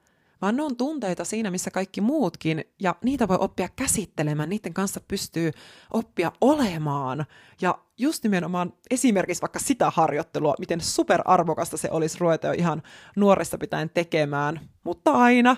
vaan 0.42 0.56
ne 0.56 0.64
on 0.64 0.76
tunteita 0.76 1.26
siinä, 1.26 1.52
missä 1.52 1.72
kaikki 1.72 2.02
muutkin, 2.02 2.64
ja 2.80 2.96
niitä 3.04 3.28
voi 3.28 3.38
oppia 3.40 3.70
käsittelemään, 3.76 4.50
niiden 4.50 4.74
kanssa 4.74 5.02
pystyy 5.08 5.52
oppia 5.94 6.32
olemaan. 6.42 7.26
Ja 7.62 7.80
just 7.98 8.24
nimenomaan 8.24 8.74
esimerkiksi 8.92 9.42
vaikka 9.42 9.60
sitä 9.60 9.92
harjoittelua, 9.96 10.56
miten 10.60 10.82
superarvokasta 10.82 11.78
se 11.78 11.92
olisi 11.92 12.18
ruveta 12.20 12.48
jo 12.48 12.54
ihan 12.54 12.84
nuoresta 13.16 13.58
pitäen 13.58 13.90
tekemään, 13.90 14.60
mutta 14.84 15.12
aina, 15.12 15.56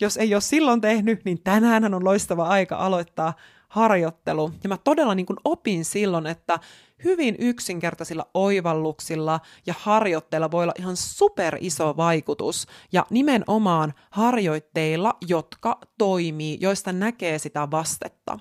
jos 0.00 0.16
ei 0.16 0.34
ole 0.34 0.40
silloin 0.40 0.80
tehnyt, 0.80 1.24
niin 1.24 1.42
tänään 1.42 1.94
on 1.94 2.04
loistava 2.04 2.46
aika 2.46 2.76
aloittaa 2.76 3.34
harjoittelu. 3.70 4.52
Ja 4.62 4.68
mä 4.68 4.76
todella 4.76 5.14
niin 5.14 5.26
kuin 5.26 5.36
opin 5.44 5.84
silloin, 5.84 6.26
että 6.26 6.58
hyvin 7.04 7.36
yksinkertaisilla 7.38 8.26
oivalluksilla 8.34 9.40
ja 9.66 9.74
harjoitteilla 9.78 10.50
voi 10.50 10.62
olla 10.62 10.74
ihan 10.78 10.96
super 10.96 11.56
iso 11.60 11.96
vaikutus. 11.96 12.66
Ja 12.92 13.06
nimenomaan 13.10 13.94
harjoitteilla, 14.10 15.16
jotka 15.28 15.78
toimii, 15.98 16.58
joista 16.60 16.92
näkee 16.92 17.38
sitä 17.38 17.70
vastetta. 17.70 18.38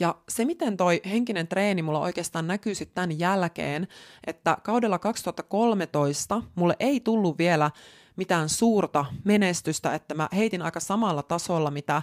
Ja 0.00 0.14
se, 0.28 0.44
miten 0.44 0.76
toi 0.76 1.00
henkinen 1.10 1.48
treeni 1.48 1.82
mulla 1.82 2.00
oikeastaan 2.00 2.46
näkyy 2.46 2.74
sitten 2.74 2.94
tämän 2.94 3.18
jälkeen, 3.18 3.88
että 4.26 4.56
kaudella 4.62 4.98
2013 4.98 6.42
mulle 6.54 6.76
ei 6.80 7.00
tullut 7.00 7.38
vielä 7.38 7.70
mitään 8.16 8.48
suurta 8.48 9.04
menestystä, 9.24 9.94
että 9.94 10.14
mä 10.14 10.28
heitin 10.36 10.62
aika 10.62 10.80
samalla 10.80 11.22
tasolla, 11.22 11.70
mitä, 11.70 12.02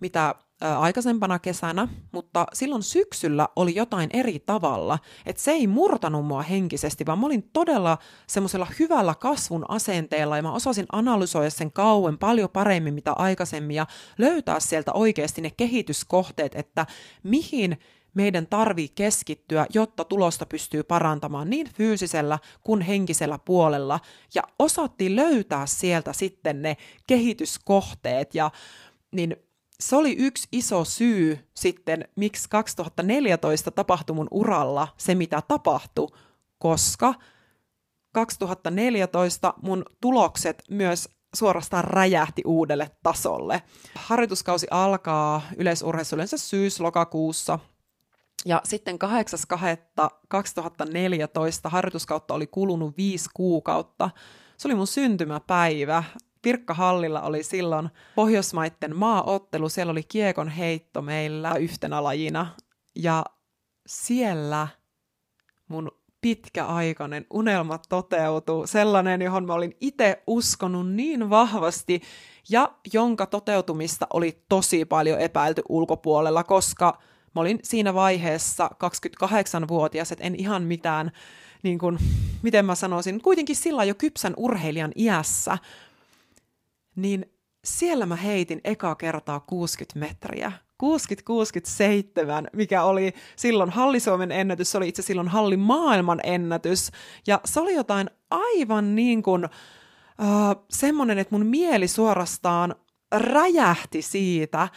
mitä 0.00 0.34
aikaisempana 0.78 1.38
kesänä, 1.38 1.88
mutta 2.12 2.46
silloin 2.52 2.82
syksyllä 2.82 3.48
oli 3.56 3.74
jotain 3.74 4.10
eri 4.12 4.38
tavalla. 4.38 4.98
Että 5.26 5.42
se 5.42 5.50
ei 5.50 5.66
murtanut 5.66 6.26
mua 6.26 6.42
henkisesti, 6.42 7.06
vaan 7.06 7.18
mä 7.18 7.26
olin 7.26 7.50
todella 7.52 7.98
semmoisella 8.26 8.66
hyvällä 8.78 9.14
kasvun 9.14 9.64
asenteella 9.68 10.36
ja 10.36 10.42
mä 10.42 10.52
osasin 10.52 10.86
analysoida 10.92 11.50
sen 11.50 11.72
kauan 11.72 12.18
paljon 12.18 12.50
paremmin 12.50 12.94
mitä 12.94 13.12
aikaisemmin 13.12 13.76
ja 13.76 13.86
löytää 14.18 14.60
sieltä 14.60 14.92
oikeasti 14.92 15.40
ne 15.40 15.50
kehityskohteet, 15.50 16.54
että 16.54 16.86
mihin 17.22 17.78
meidän 18.14 18.46
tarvii 18.46 18.88
keskittyä, 18.88 19.66
jotta 19.74 20.04
tulosta 20.04 20.46
pystyy 20.46 20.82
parantamaan 20.82 21.50
niin 21.50 21.68
fyysisellä 21.74 22.38
kuin 22.60 22.80
henkisellä 22.80 23.38
puolella. 23.44 24.00
Ja 24.34 24.42
osattiin 24.58 25.16
löytää 25.16 25.66
sieltä 25.66 26.12
sitten 26.12 26.62
ne 26.62 26.76
kehityskohteet 27.06 28.34
ja 28.34 28.50
niin 29.12 29.36
se 29.82 29.96
oli 29.96 30.16
yksi 30.18 30.48
iso 30.52 30.84
syy 30.84 31.48
sitten, 31.54 32.08
miksi 32.16 32.48
2014 32.50 33.70
tapahtui 33.70 34.16
mun 34.16 34.28
uralla 34.30 34.88
se, 34.96 35.14
mitä 35.14 35.42
tapahtui, 35.48 36.08
koska 36.58 37.14
2014 38.12 39.54
mun 39.62 39.84
tulokset 40.00 40.62
myös 40.70 41.08
suorastaan 41.34 41.84
räjähti 41.84 42.42
uudelle 42.46 42.90
tasolle. 43.02 43.62
Harjoituskausi 43.94 44.66
alkaa 44.70 45.42
yleisurheilussa 45.56 46.38
syys-lokakuussa, 46.38 47.58
ja 48.44 48.60
sitten 48.64 48.98
8.2.2014 49.02 49.08
harjoituskautta 51.64 52.34
oli 52.34 52.46
kulunut 52.46 52.96
viisi 52.96 53.30
kuukautta. 53.34 54.10
Se 54.56 54.68
oli 54.68 54.74
mun 54.74 54.86
syntymäpäivä. 54.86 56.04
Pirkka 56.42 56.74
Hallilla 56.74 57.22
oli 57.22 57.42
silloin 57.42 57.88
Pohjoismaiden 58.14 58.96
maaottelu, 58.96 59.68
siellä 59.68 59.90
oli 59.90 60.02
kiekon 60.02 60.48
heitto 60.48 61.02
meillä 61.02 61.56
yhtenä 61.56 62.02
lajina. 62.02 62.46
Ja 62.96 63.24
siellä 63.86 64.68
mun 65.68 65.90
pitkäaikainen 66.20 67.26
unelma 67.30 67.78
toteutuu, 67.88 68.66
sellainen, 68.66 69.22
johon 69.22 69.46
mä 69.46 69.54
olin 69.54 69.76
itse 69.80 70.22
uskonut 70.26 70.92
niin 70.92 71.30
vahvasti 71.30 72.02
ja 72.50 72.72
jonka 72.92 73.26
toteutumista 73.26 74.06
oli 74.12 74.44
tosi 74.48 74.84
paljon 74.84 75.20
epäilty 75.20 75.62
ulkopuolella, 75.68 76.44
koska 76.44 76.98
mä 77.34 77.40
olin 77.40 77.58
siinä 77.62 77.94
vaiheessa 77.94 78.70
28-vuotias, 79.24 80.12
että 80.12 80.24
en 80.24 80.34
ihan 80.34 80.62
mitään, 80.62 81.12
niin 81.62 81.78
kuin, 81.78 81.98
miten 82.42 82.64
mä 82.64 82.74
sanoisin, 82.74 83.22
kuitenkin 83.22 83.56
sillä 83.56 83.84
jo 83.84 83.94
kypsän 83.94 84.34
urheilijan 84.36 84.92
iässä, 84.96 85.58
niin 86.96 87.32
siellä 87.64 88.06
mä 88.06 88.16
heitin 88.16 88.60
eka 88.64 88.94
kertaa 88.94 89.40
60 89.40 89.98
metriä. 89.98 90.52
60-67, 90.82 90.86
mikä 92.52 92.82
oli 92.82 93.14
silloin 93.36 93.70
Halli-Suomen 93.70 94.32
ennätys, 94.32 94.72
se 94.72 94.78
oli 94.78 94.88
itse 94.88 95.02
silloin 95.02 95.28
Halli 95.28 95.56
maailman 95.56 96.20
ennätys. 96.22 96.90
Ja 97.26 97.40
se 97.44 97.60
oli 97.60 97.74
jotain 97.74 98.10
aivan 98.30 98.94
niin 98.94 99.22
kuin 99.22 99.44
uh, 99.44 100.64
semmoinen, 100.70 101.18
että 101.18 101.34
mun 101.34 101.46
mieli 101.46 101.88
suorastaan 101.88 102.74
räjähti 103.12 104.02
siitä, 104.02 104.68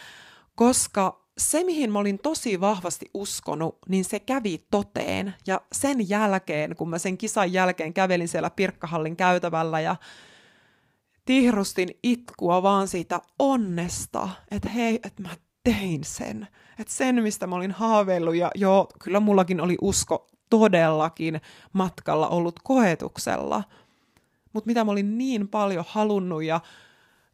koska 0.54 1.26
se, 1.38 1.64
mihin 1.64 1.92
mä 1.92 1.98
olin 1.98 2.18
tosi 2.18 2.60
vahvasti 2.60 3.10
uskonut, 3.14 3.78
niin 3.88 4.04
se 4.04 4.20
kävi 4.20 4.66
toteen. 4.70 5.34
Ja 5.46 5.60
sen 5.72 6.08
jälkeen, 6.08 6.76
kun 6.76 6.90
mä 6.90 6.98
sen 6.98 7.18
kisan 7.18 7.52
jälkeen 7.52 7.94
kävelin 7.94 8.28
siellä 8.28 8.50
Pirkkahallin 8.50 9.16
käytävällä 9.16 9.80
ja 9.80 9.96
tihrustin 11.26 11.88
itkua 12.02 12.62
vaan 12.62 12.88
siitä 12.88 13.20
onnesta, 13.38 14.28
että 14.50 14.68
hei, 14.68 15.00
että 15.04 15.22
mä 15.22 15.30
tein 15.64 16.04
sen. 16.04 16.48
Että 16.78 16.92
sen, 16.92 17.22
mistä 17.22 17.46
mä 17.46 17.56
olin 17.56 17.70
haaveillut, 17.70 18.36
ja 18.36 18.50
joo, 18.54 18.88
kyllä 19.02 19.20
mullakin 19.20 19.60
oli 19.60 19.76
usko 19.80 20.26
todellakin 20.50 21.40
matkalla 21.72 22.28
ollut 22.28 22.60
koetuksella. 22.64 23.64
Mutta 24.52 24.66
mitä 24.66 24.84
mä 24.84 24.92
olin 24.92 25.18
niin 25.18 25.48
paljon 25.48 25.84
halunnut 25.88 26.42
ja 26.42 26.60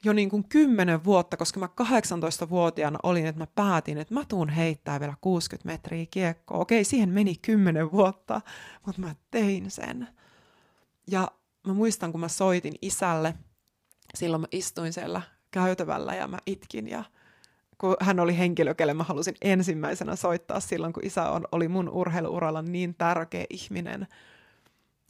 jo 0.04 0.12
niin 0.12 0.30
kuin 0.30 0.48
kymmenen 0.48 1.04
vuotta, 1.04 1.36
koska 1.36 1.60
mä 1.60 1.68
18-vuotiaana 1.82 2.98
olin, 3.02 3.26
että 3.26 3.42
mä 3.42 3.46
päätin, 3.54 3.98
että 3.98 4.14
mä 4.14 4.24
tuun 4.28 4.48
heittää 4.48 5.00
vielä 5.00 5.14
60 5.20 5.68
metriä 5.68 6.06
kiekkoa. 6.10 6.58
Okei, 6.58 6.84
siihen 6.84 7.08
meni 7.08 7.34
kymmenen 7.42 7.92
vuotta, 7.92 8.40
mutta 8.86 9.00
mä 9.00 9.14
tein 9.30 9.70
sen. 9.70 10.08
Ja 11.10 11.28
mä 11.66 11.72
muistan, 11.74 12.12
kun 12.12 12.20
mä 12.20 12.28
soitin 12.28 12.74
isälle, 12.82 13.34
silloin 14.14 14.40
mä 14.40 14.46
istuin 14.52 14.92
siellä 14.92 15.22
käytävällä 15.50 16.14
ja 16.14 16.28
mä 16.28 16.38
itkin 16.46 16.88
ja 16.88 17.04
kun 17.78 17.96
hän 18.00 18.20
oli 18.20 18.38
henkilö, 18.38 18.74
kelle 18.74 18.94
mä 18.94 19.04
halusin 19.04 19.34
ensimmäisenä 19.42 20.16
soittaa 20.16 20.60
silloin, 20.60 20.92
kun 20.92 21.06
isä 21.06 21.30
on, 21.30 21.44
oli 21.52 21.68
mun 21.68 21.88
urheiluuralla 21.88 22.62
niin 22.62 22.94
tärkeä 22.94 23.44
ihminen. 23.50 24.06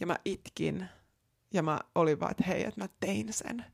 Ja 0.01 0.07
mä 0.07 0.17
itkin 0.25 0.89
ja 1.55 1.63
mä 1.63 1.81
olin 1.95 2.21
vaan, 2.21 2.31
että 2.31 2.45
hei, 2.47 2.65
että 2.65 2.81
mä 2.81 2.89
tein 3.01 3.33
sen. 3.33 3.65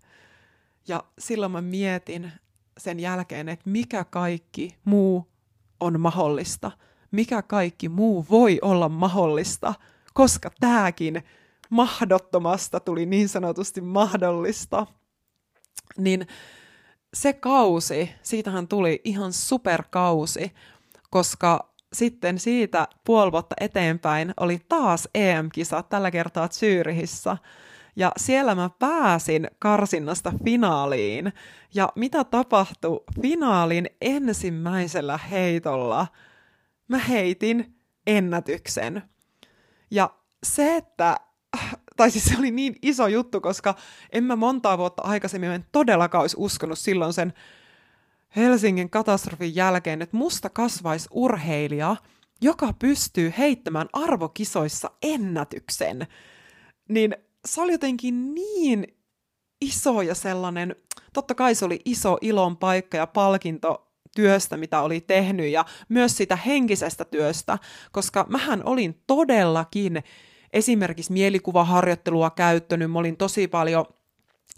Ja 0.88 1.04
silloin 1.18 1.52
mä 1.52 1.60
mietin 1.60 2.32
sen 2.78 3.00
jälkeen, 3.00 3.48
että 3.48 3.70
mikä 3.70 4.04
kaikki 4.04 4.76
muu 4.84 5.28
on 5.80 6.00
mahdollista. 6.00 6.70
Mikä 7.10 7.42
kaikki 7.42 7.88
muu 7.88 8.26
voi 8.30 8.58
olla 8.62 8.88
mahdollista, 8.88 9.74
koska 10.14 10.50
tämäkin 10.60 11.24
mahdottomasta 11.70 12.80
tuli 12.80 13.06
niin 13.06 13.28
sanotusti 13.28 13.80
mahdollista 13.80 14.86
niin 15.98 16.26
se 17.14 17.32
kausi, 17.32 18.10
siitähän 18.22 18.68
tuli 18.68 19.00
ihan 19.04 19.32
superkausi, 19.32 20.52
koska 21.10 21.72
sitten 21.92 22.38
siitä 22.38 22.88
puoli 23.04 23.32
vuotta 23.32 23.54
eteenpäin 23.60 24.34
oli 24.40 24.60
taas 24.68 25.08
EM-kisa, 25.14 25.82
tällä 25.82 26.10
kertaa 26.10 26.48
Zyrihissä. 26.48 27.36
Ja 27.96 28.12
siellä 28.16 28.54
mä 28.54 28.70
pääsin 28.78 29.48
karsinnasta 29.58 30.32
finaaliin. 30.44 31.32
Ja 31.74 31.92
mitä 31.94 32.24
tapahtui 32.24 33.04
finaalin 33.22 33.90
ensimmäisellä 34.00 35.18
heitolla? 35.30 36.06
Mä 36.88 36.98
heitin 36.98 37.76
ennätyksen. 38.06 39.02
Ja 39.90 40.10
se, 40.42 40.76
että 40.76 41.16
tai 41.98 42.10
siis 42.10 42.24
se 42.24 42.38
oli 42.38 42.50
niin 42.50 42.76
iso 42.82 43.06
juttu, 43.06 43.40
koska 43.40 43.74
en 44.12 44.24
mä 44.24 44.36
montaa 44.36 44.78
vuotta 44.78 45.02
aikaisemmin 45.02 45.50
en 45.50 45.66
todellakaan 45.72 46.22
olisi 46.22 46.36
uskonut 46.38 46.78
silloin 46.78 47.12
sen 47.12 47.32
Helsingin 48.36 48.90
katastrofin 48.90 49.54
jälkeen, 49.54 50.02
että 50.02 50.16
musta 50.16 50.50
kasvaisi 50.50 51.08
urheilija, 51.10 51.96
joka 52.42 52.72
pystyy 52.72 53.32
heittämään 53.38 53.88
arvokisoissa 53.92 54.90
ennätyksen. 55.02 56.06
Niin 56.88 57.16
se 57.44 57.60
oli 57.60 57.72
jotenkin 57.72 58.34
niin 58.34 58.86
iso 59.60 60.02
ja 60.02 60.14
sellainen, 60.14 60.76
totta 61.12 61.34
kai 61.34 61.54
se 61.54 61.64
oli 61.64 61.80
iso 61.84 62.18
ilon 62.20 62.56
paikka 62.56 62.96
ja 62.96 63.06
palkinto 63.06 63.92
työstä, 64.14 64.56
mitä 64.56 64.80
oli 64.80 65.00
tehnyt 65.00 65.50
ja 65.50 65.64
myös 65.88 66.16
sitä 66.16 66.36
henkisestä 66.36 67.04
työstä, 67.04 67.58
koska 67.92 68.26
mähän 68.28 68.64
olin 68.64 69.02
todellakin 69.06 70.02
esimerkiksi 70.52 71.12
mielikuvaharjoittelua 71.12 72.30
käyttänyt, 72.30 72.90
mä 72.90 72.98
olin 72.98 73.16
tosi 73.16 73.48
paljon 73.48 73.86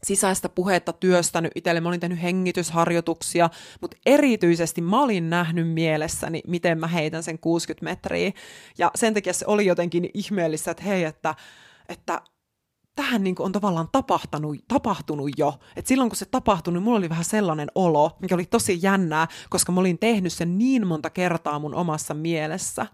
sisäistä 0.03 0.49
puhetta 0.49 0.93
työstänyt 0.93 1.53
itselle, 1.55 1.81
mä 1.81 1.89
olin 1.89 2.01
tehnyt 2.01 2.23
hengitysharjoituksia, 2.23 3.51
mutta 3.81 3.97
erityisesti 4.07 4.81
mä 4.81 5.03
olin 5.03 5.31
nähnyt 5.31 5.73
mielessäni, 5.73 6.43
miten 6.47 6.79
mä 6.79 6.87
heitän 6.87 7.23
sen 7.23 7.39
60 7.39 7.85
metriä, 7.85 8.33
ja 8.79 8.91
sen 8.95 9.15
takia 9.15 9.33
se 9.33 9.47
oli 9.47 9.67
jotenkin 9.67 10.11
ihmeellistä, 10.15 10.71
että 10.71 10.83
hei, 10.83 11.05
että, 11.05 11.35
että 11.89 12.23
tähän 12.97 13.25
niin 13.25 13.35
on 13.39 13.53
tavallaan 13.53 13.89
tapahtunut, 13.93 14.57
tapahtunut 14.69 15.31
jo. 15.37 15.55
Et 15.77 15.87
silloin 15.87 16.11
kun 16.11 16.17
se 16.17 16.27
tapahtui, 16.27 16.73
niin 16.73 16.83
mulla 16.83 16.99
oli 16.99 17.09
vähän 17.09 17.25
sellainen 17.25 17.69
olo, 17.75 18.17
mikä 18.21 18.35
oli 18.35 18.45
tosi 18.45 18.79
jännää, 18.83 19.29
koska 19.51 19.73
mä 19.73 19.81
olin 19.81 19.99
tehnyt 19.99 20.33
sen 20.33 20.59
niin 20.59 20.87
monta 20.87 21.11
kertaa 21.11 21.59
mun 21.59 21.75
omassa 21.75 22.15
mielessä. 22.15 22.87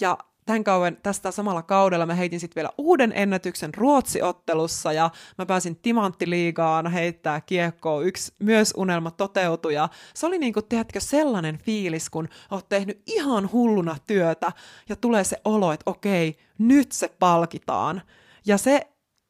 Ja 0.00 0.18
tämän 0.48 0.64
kauan 0.64 0.96
tästä 1.02 1.30
samalla 1.30 1.62
kaudella 1.62 2.06
mä 2.06 2.14
heitin 2.14 2.40
sitten 2.40 2.54
vielä 2.54 2.70
uuden 2.78 3.12
ennätyksen 3.16 3.74
Ruotsiottelussa 3.74 4.92
ja 4.92 5.10
mä 5.38 5.46
pääsin 5.46 5.76
Timanttiliigaan 5.76 6.92
heittää 6.92 7.40
kiekkoa. 7.40 8.02
Yksi 8.02 8.32
myös 8.38 8.74
unelma 8.76 9.10
toteutui 9.10 9.74
ja 9.74 9.88
se 10.14 10.26
oli 10.26 10.38
niinku, 10.38 10.62
tiedätkö, 10.62 11.00
sellainen 11.00 11.58
fiilis, 11.58 12.10
kun 12.10 12.28
oot 12.50 12.68
tehnyt 12.68 13.02
ihan 13.06 13.52
hulluna 13.52 13.96
työtä 14.06 14.52
ja 14.88 14.96
tulee 14.96 15.24
se 15.24 15.40
olo, 15.44 15.72
että 15.72 15.90
okei, 15.90 16.36
nyt 16.58 16.92
se 16.92 17.10
palkitaan. 17.18 18.02
Ja 18.46 18.58
se 18.58 18.80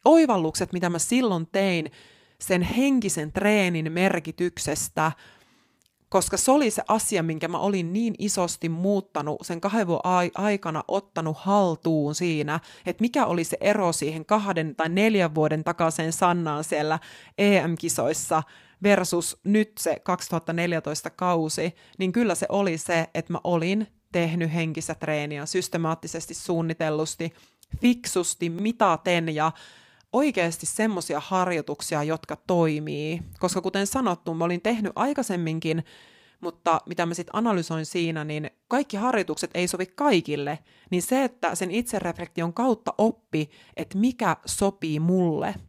oivallukset, 0.04 0.72
mitä 0.72 0.90
mä 0.90 0.98
silloin 0.98 1.46
tein 1.52 1.90
sen 2.40 2.62
henkisen 2.62 3.32
treenin 3.32 3.92
merkityksestä, 3.92 5.12
koska 6.08 6.36
se 6.36 6.50
oli 6.50 6.70
se 6.70 6.82
asia, 6.88 7.22
minkä 7.22 7.48
mä 7.48 7.58
olin 7.58 7.92
niin 7.92 8.14
isosti 8.18 8.68
muuttanut 8.68 9.38
sen 9.42 9.60
kahden 9.60 9.86
vuoden 9.86 10.30
aikana 10.34 10.84
ottanut 10.88 11.36
haltuun 11.38 12.14
siinä, 12.14 12.60
että 12.86 13.00
mikä 13.00 13.26
oli 13.26 13.44
se 13.44 13.56
ero 13.60 13.92
siihen 13.92 14.24
kahden 14.24 14.76
tai 14.76 14.88
neljän 14.88 15.34
vuoden 15.34 15.64
takaisin 15.64 16.12
Sannaan 16.12 16.64
siellä 16.64 16.98
EM-kisoissa 17.38 18.42
versus 18.82 19.40
nyt 19.44 19.72
se 19.78 19.96
2014 20.04 21.10
kausi, 21.10 21.74
niin 21.98 22.12
kyllä 22.12 22.34
se 22.34 22.46
oli 22.48 22.78
se, 22.78 23.06
että 23.14 23.32
mä 23.32 23.40
olin 23.44 23.86
tehnyt 24.12 24.54
henkistä 24.54 24.94
treeniä 24.94 25.46
systemaattisesti, 25.46 26.34
suunnitellusti, 26.34 27.32
fiksusti, 27.80 28.50
mitaten 28.50 29.34
ja 29.34 29.52
oikeasti 30.12 30.66
semmoisia 30.66 31.20
harjoituksia, 31.20 32.02
jotka 32.02 32.36
toimii. 32.36 33.22
Koska 33.38 33.60
kuten 33.60 33.86
sanottu, 33.86 34.34
mä 34.34 34.44
olin 34.44 34.60
tehnyt 34.60 34.92
aikaisemminkin, 34.94 35.84
mutta 36.40 36.80
mitä 36.86 37.06
mä 37.06 37.14
sitten 37.14 37.36
analysoin 37.36 37.86
siinä, 37.86 38.24
niin 38.24 38.50
kaikki 38.68 38.96
harjoitukset 38.96 39.50
ei 39.54 39.68
sovi 39.68 39.86
kaikille. 39.86 40.58
Niin 40.90 41.02
se, 41.02 41.24
että 41.24 41.54
sen 41.54 41.70
itsereflektion 41.70 42.54
kautta 42.54 42.94
oppi, 42.98 43.50
että 43.76 43.98
mikä 43.98 44.36
sopii 44.46 45.00
mulle– 45.00 45.54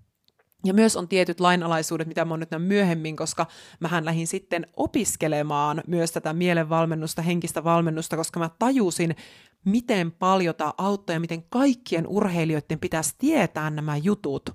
ja 0.65 0.73
myös 0.73 0.95
on 0.95 1.07
tietyt 1.07 1.39
lainalaisuudet, 1.39 2.07
mitä 2.07 2.25
mä 2.25 2.33
oon 2.33 2.39
nyt 2.39 2.49
myöhemmin, 2.57 3.15
koska 3.15 3.45
mähän 3.79 4.05
lähdin 4.05 4.27
sitten 4.27 4.67
opiskelemaan 4.77 5.83
myös 5.87 6.11
tätä 6.11 6.33
mielenvalmennusta, 6.33 7.21
henkistä 7.21 7.63
valmennusta, 7.63 8.17
koska 8.17 8.39
mä 8.39 8.49
tajusin, 8.59 9.15
miten 9.65 10.11
paljon 10.11 10.55
tämä 10.55 10.73
auttaa 10.77 11.13
ja 11.13 11.19
miten 11.19 11.43
kaikkien 11.43 12.07
urheilijoiden 12.07 12.79
pitäisi 12.79 13.15
tietää 13.17 13.69
nämä 13.69 13.97
jutut. 13.97 14.49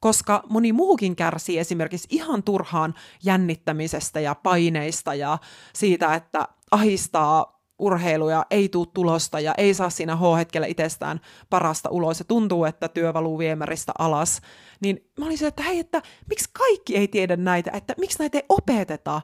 Koska 0.00 0.42
moni 0.48 0.72
muukin 0.72 1.16
kärsii 1.16 1.58
esimerkiksi 1.58 2.08
ihan 2.10 2.42
turhaan 2.42 2.94
jännittämisestä 3.24 4.20
ja 4.20 4.34
paineista 4.34 5.14
ja 5.14 5.38
siitä, 5.74 6.14
että 6.14 6.48
ahistaa 6.70 7.54
urheiluja, 7.78 8.46
ei 8.50 8.68
tuu 8.68 8.86
tulosta 8.86 9.40
ja 9.40 9.54
ei 9.58 9.74
saa 9.74 9.90
siinä 9.90 10.16
H-hetkellä 10.16 10.66
itsestään 10.66 11.20
parasta 11.50 11.90
ulos 11.90 12.18
ja 12.18 12.24
tuntuu, 12.24 12.64
että 12.64 12.88
työ 12.88 13.14
valuu 13.14 13.38
viemäristä 13.38 13.92
alas, 13.98 14.40
niin 14.80 15.10
mä 15.18 15.26
olin 15.26 15.38
se, 15.38 15.46
että 15.46 15.62
hei, 15.62 15.78
että 15.78 16.02
miksi 16.28 16.50
kaikki 16.52 16.96
ei 16.96 17.08
tiedä 17.08 17.36
näitä, 17.36 17.70
että 17.74 17.94
miksi 17.98 18.18
näitä 18.18 18.38
ei 18.38 18.44
opeteta? 18.48 19.22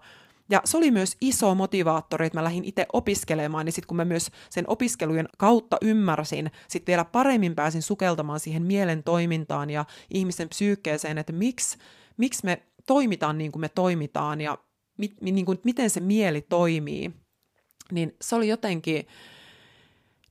Ja 0.50 0.62
se 0.64 0.76
oli 0.76 0.90
myös 0.90 1.16
iso 1.20 1.54
motivaattori, 1.54 2.26
että 2.26 2.38
mä 2.38 2.44
lähdin 2.44 2.64
itse 2.64 2.86
opiskelemaan, 2.92 3.66
niin 3.66 3.72
sitten 3.72 3.88
kun 3.88 3.96
mä 3.96 4.04
myös 4.04 4.30
sen 4.50 4.64
opiskelujen 4.68 5.28
kautta 5.38 5.76
ymmärsin, 5.82 6.50
sitten 6.68 6.92
vielä 6.92 7.04
paremmin 7.04 7.54
pääsin 7.54 7.82
sukeltamaan 7.82 8.40
siihen 8.40 8.62
mielen 8.62 9.02
toimintaan 9.02 9.70
ja 9.70 9.84
ihmisen 10.10 10.48
psyykkeeseen, 10.48 11.18
että 11.18 11.32
miksi, 11.32 11.78
miksi 12.16 12.44
me 12.44 12.62
toimitaan 12.86 13.38
niin 13.38 13.52
kuin 13.52 13.60
me 13.60 13.68
toimitaan 13.68 14.40
ja 14.40 14.58
mit, 14.98 15.20
niin 15.20 15.46
kuin, 15.46 15.60
miten 15.64 15.90
se 15.90 16.00
mieli 16.00 16.40
toimii, 16.40 17.12
niin 17.92 18.16
se 18.20 18.36
oli 18.36 18.48
jotenkin 18.48 19.06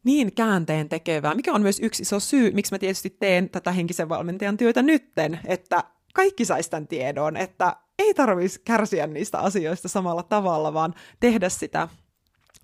niin 0.04 0.34
käänteen 0.36 0.90
tekevää, 0.90 1.36
mikä 1.36 1.54
on 1.54 1.62
myös 1.62 1.80
yksi 1.80 2.04
iso 2.04 2.20
syy, 2.20 2.52
miksi 2.52 2.74
mä 2.74 2.80
tietysti 2.80 3.10
teen 3.10 3.50
tätä 3.50 3.72
henkisen 3.72 4.10
valmentajan 4.10 4.58
työtä 4.58 4.82
nytten, 4.82 5.40
että 5.46 5.84
kaikki 6.14 6.46
saisi 6.46 6.70
tämän 6.70 6.88
tiedon, 6.88 7.38
että 7.38 7.76
ei 8.00 8.14
tarvitsisi 8.14 8.62
kärsiä 8.66 9.08
niistä 9.08 9.40
asioista 9.40 9.88
samalla 9.88 10.24
tavalla, 10.24 10.74
vaan 10.74 10.94
tehdä 11.20 11.50
sitä 11.50 11.88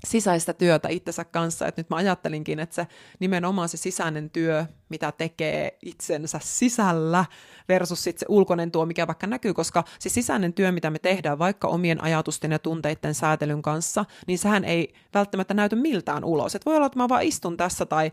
sisäistä 0.05 0.53
työtä 0.53 0.89
itsensä 0.89 1.25
kanssa. 1.25 1.67
Et 1.67 1.77
nyt 1.77 1.89
mä 1.89 1.95
ajattelinkin, 1.95 2.59
että 2.59 2.75
se 2.75 2.87
nimenomaan 3.19 3.69
se 3.69 3.77
sisäinen 3.77 4.29
työ, 4.29 4.65
mitä 4.89 5.11
tekee 5.11 5.77
itsensä 5.81 6.39
sisällä 6.43 7.25
versus 7.69 8.03
sit 8.03 8.17
se 8.17 8.25
ulkoinen 8.29 8.71
tuo, 8.71 8.85
mikä 8.85 9.07
vaikka 9.07 9.27
näkyy, 9.27 9.53
koska 9.53 9.83
se 9.99 10.09
sisäinen 10.09 10.53
työ, 10.53 10.71
mitä 10.71 10.89
me 10.89 10.99
tehdään 10.99 11.39
vaikka 11.39 11.67
omien 11.67 12.03
ajatusten 12.03 12.51
ja 12.51 12.59
tunteiden 12.59 13.15
säätelyn 13.15 13.61
kanssa, 13.61 14.05
niin 14.27 14.39
sehän 14.39 14.65
ei 14.65 14.93
välttämättä 15.13 15.53
näytä 15.53 15.75
miltään 15.75 16.23
ulos. 16.23 16.55
Et 16.55 16.65
voi 16.65 16.75
olla, 16.75 16.85
että 16.85 16.99
mä 16.99 17.09
vaan 17.09 17.23
istun 17.23 17.57
tässä 17.57 17.85
tai 17.85 18.11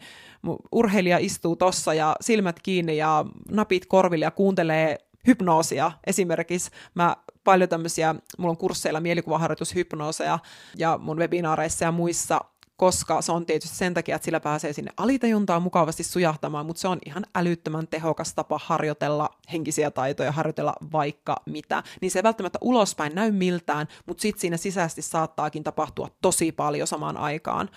urheilija 0.73 1.19
istuu 1.19 1.57
tossa 1.57 1.95
ja 1.95 2.17
silmät 2.21 2.61
kiinni 2.63 2.97
ja 2.97 3.25
napit 3.51 3.87
korville 3.87 4.25
ja 4.25 4.31
kuuntelee 4.31 4.99
hypnoosia. 5.27 5.93
Esimerkiksi 6.07 6.71
mä 6.95 7.17
paljon 7.45 7.69
tämmöisiä, 7.69 8.15
mulla 8.39 8.51
on 8.51 8.57
kursseilla 8.57 9.01
mielikuvaharjoitushypnooseja 9.01 10.39
ja 10.77 10.99
mun 11.03 11.19
webinaareissa 11.19 11.85
ja 11.85 11.93
muissa, 11.93 12.41
koska 12.77 13.23
se 13.23 13.33
on 13.33 13.47
tietysti 13.47 13.77
sen 13.77 13.95
takia, 13.95 14.17
että 14.17 14.25
sillä 14.25 14.41
pääsee 14.41 14.73
sinne 14.73 14.91
alitajuntaan 14.97 15.63
mukavasti 15.63 16.03
sujahtamaan, 16.03 16.67
mutta 16.67 16.81
se 16.81 16.89
on 16.89 16.99
ihan 17.07 17.25
älyttömän 17.35 17.89
tehokas 17.89 18.35
tapa 18.35 18.61
harjoitella 18.65 19.31
henkisiä 19.53 19.91
taitoja, 19.91 20.33
harjoitella 20.33 20.75
vaikka 20.93 21.37
mitä. 21.47 21.83
Niin 22.01 22.11
se 22.11 22.19
ei 22.19 22.23
välttämättä 22.23 22.59
ulospäin 22.61 23.15
näy 23.15 23.31
miltään, 23.31 23.89
mutta 24.07 24.23
sitten 24.23 24.41
siinä 24.41 24.57
sisäisesti 24.57 25.03
saattaakin 25.03 25.65
tapahtua 25.65 26.09
tosi 26.23 26.53
paljon 26.53 26.87
samaan 26.87 27.17
aikaan. 27.17 27.69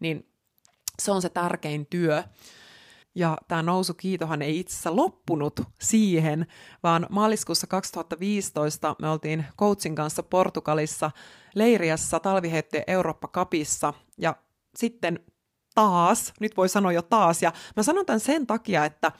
Niin 0.00 0.28
se 0.98 1.12
on 1.12 1.22
se 1.22 1.28
tärkein 1.28 1.86
työ. 1.86 2.24
Ja 3.14 3.38
tämä 3.48 3.62
nousu 3.62 3.94
kiitohan 3.94 4.42
ei 4.42 4.60
itse 4.60 4.72
asiassa 4.72 4.96
loppunut 4.96 5.60
siihen, 5.80 6.46
vaan 6.82 7.06
maaliskuussa 7.10 7.66
2015 7.66 8.96
me 9.02 9.08
oltiin 9.10 9.44
coachin 9.58 9.94
kanssa 9.94 10.22
Portugalissa 10.22 11.10
leiriässä 11.54 12.20
talviheittojen 12.20 12.84
Eurooppa-kapissa 12.86 13.94
ja 14.18 14.36
sitten 14.76 15.20
taas, 15.74 16.32
nyt 16.40 16.56
voi 16.56 16.68
sanoa 16.68 16.92
jo 16.92 17.02
taas, 17.02 17.42
ja 17.42 17.52
mä 17.76 17.82
sanon 17.82 18.06
tämän 18.06 18.20
sen 18.20 18.46
takia, 18.46 18.84
että 18.84 19.12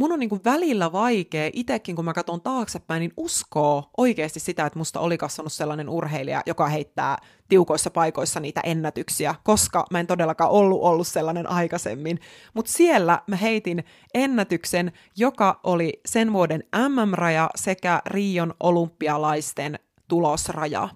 mun 0.00 0.12
on 0.12 0.18
niin 0.18 0.28
kuin 0.28 0.44
välillä 0.44 0.92
vaikea 0.92 1.50
itsekin, 1.52 1.96
kun 1.96 2.04
mä 2.04 2.12
katson 2.12 2.40
taaksepäin, 2.40 3.00
niin 3.00 3.12
uskoo 3.16 3.90
oikeasti 3.96 4.40
sitä, 4.40 4.66
että 4.66 4.78
musta 4.78 5.00
oli 5.00 5.18
kasvanut 5.18 5.52
sellainen 5.52 5.88
urheilija, 5.88 6.42
joka 6.46 6.68
heittää 6.68 7.18
tiukoissa 7.48 7.90
paikoissa 7.90 8.40
niitä 8.40 8.60
ennätyksiä, 8.64 9.34
koska 9.44 9.86
mä 9.90 10.00
en 10.00 10.06
todellakaan 10.06 10.50
ollut 10.50 10.82
ollut 10.82 11.06
sellainen 11.06 11.50
aikaisemmin. 11.50 12.20
Mutta 12.54 12.72
siellä 12.72 13.22
mä 13.26 13.36
heitin 13.36 13.84
ennätyksen, 14.14 14.92
joka 15.16 15.60
oli 15.64 16.00
sen 16.06 16.32
vuoden 16.32 16.64
MM-raja 16.88 17.50
sekä 17.54 18.02
Rion 18.06 18.54
olympialaisten 18.60 19.78
tulosraja. 20.08 20.88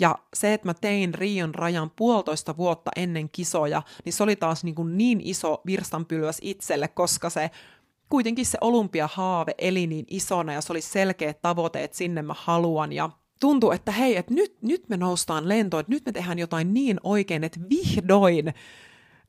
Ja 0.00 0.18
se, 0.34 0.54
että 0.54 0.68
mä 0.68 0.74
tein 0.74 1.14
Rion 1.14 1.54
rajan 1.54 1.90
puolitoista 1.96 2.56
vuotta 2.56 2.90
ennen 2.96 3.28
kisoja, 3.28 3.82
niin 4.04 4.12
se 4.12 4.22
oli 4.22 4.36
taas 4.36 4.64
niin, 4.64 4.74
kuin 4.74 4.98
niin 4.98 5.20
iso 5.24 5.60
virstanpylväs 5.66 6.38
itselle, 6.42 6.88
koska 6.88 7.30
se 7.30 7.50
kuitenkin 8.08 8.46
se 8.46 8.58
olympiahaave 8.60 9.54
eli 9.58 9.86
niin 9.86 10.04
isona 10.08 10.52
ja 10.52 10.60
se 10.60 10.72
oli 10.72 10.80
selkeä 10.80 11.34
tavoite, 11.34 11.84
että 11.84 11.96
sinne 11.96 12.22
mä 12.22 12.34
haluan. 12.38 12.92
Ja 12.92 13.10
tuntui, 13.40 13.74
että 13.74 13.92
hei, 13.92 14.16
että 14.16 14.34
nyt, 14.34 14.62
nyt 14.62 14.88
me 14.88 14.96
noustaan 14.96 15.48
lentoon, 15.48 15.80
että 15.80 15.92
nyt 15.92 16.06
me 16.06 16.12
tehdään 16.12 16.38
jotain 16.38 16.74
niin 16.74 17.00
oikein, 17.02 17.44
että 17.44 17.60
vihdoin, 17.70 18.54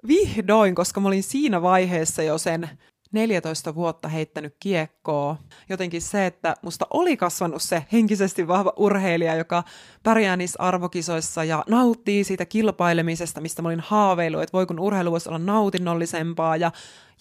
vihdoin, 0.07 0.75
koska 0.75 0.99
mä 0.99 1.07
olin 1.07 1.23
siinä 1.23 1.61
vaiheessa 1.61 2.23
jo 2.23 2.37
sen 2.37 2.69
14 3.11 3.75
vuotta 3.75 4.07
heittänyt 4.07 4.55
kiekkoa. 4.59 5.35
Jotenkin 5.69 6.01
se, 6.01 6.25
että 6.25 6.55
musta 6.61 6.87
oli 6.93 7.17
kasvanut 7.17 7.61
se 7.61 7.85
henkisesti 7.91 8.47
vahva 8.47 8.73
urheilija, 8.77 9.35
joka 9.35 9.63
pärjää 10.03 10.37
niissä 10.37 10.59
arvokisoissa 10.63 11.43
ja 11.43 11.63
nauttii 11.67 12.23
siitä 12.23 12.45
kilpailemisesta, 12.45 13.41
mistä 13.41 13.61
mä 13.61 13.67
olin 13.67 13.79
haaveillut, 13.79 14.41
että 14.41 14.53
voi 14.53 14.65
kun 14.65 14.79
urheilu 14.79 15.11
voisi 15.11 15.29
olla 15.29 15.39
nautinnollisempaa. 15.39 16.57
Ja, 16.57 16.71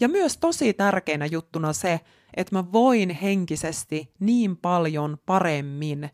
ja 0.00 0.08
myös 0.08 0.36
tosi 0.36 0.74
tärkeänä 0.74 1.26
juttuna 1.26 1.72
se, 1.72 2.00
että 2.36 2.54
mä 2.54 2.72
voin 2.72 3.10
henkisesti 3.10 4.12
niin 4.20 4.56
paljon 4.56 5.18
paremmin 5.26 6.10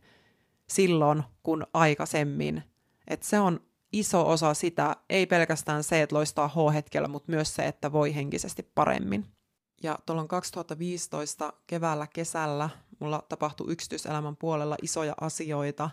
silloin 0.68 1.22
kuin 1.42 1.66
aikaisemmin. 1.74 2.62
Että 3.08 3.26
se 3.26 3.40
on 3.40 3.60
iso 3.92 4.28
osa 4.28 4.54
sitä, 4.54 4.96
ei 5.10 5.26
pelkästään 5.26 5.84
se, 5.84 6.02
että 6.02 6.16
loistaa 6.16 6.48
H-hetkellä, 6.48 7.08
mutta 7.08 7.32
myös 7.32 7.54
se, 7.54 7.62
että 7.66 7.92
voi 7.92 8.14
henkisesti 8.14 8.70
paremmin. 8.74 9.33
Ja 9.82 9.98
tuolloin 10.06 10.28
2015 10.28 11.52
keväällä, 11.66 12.06
kesällä 12.14 12.70
mulla 12.98 13.22
tapahtui 13.28 13.72
yksityiselämän 13.72 14.37
puolella 14.37 14.76
isoja 14.82 15.14
asioita, 15.20 15.90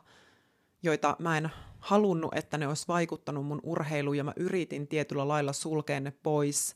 joita 0.83 1.15
mä 1.19 1.37
en 1.37 1.49
halunnut, 1.79 2.33
että 2.35 2.57
ne 2.57 2.67
olisi 2.67 2.87
vaikuttanut 2.87 3.45
mun 3.45 3.59
urheiluun 3.63 4.17
ja 4.17 4.23
mä 4.23 4.33
yritin 4.35 4.87
tietyllä 4.87 5.27
lailla 5.27 5.53
sulkea 5.53 5.99
ne 5.99 6.11
pois, 6.23 6.75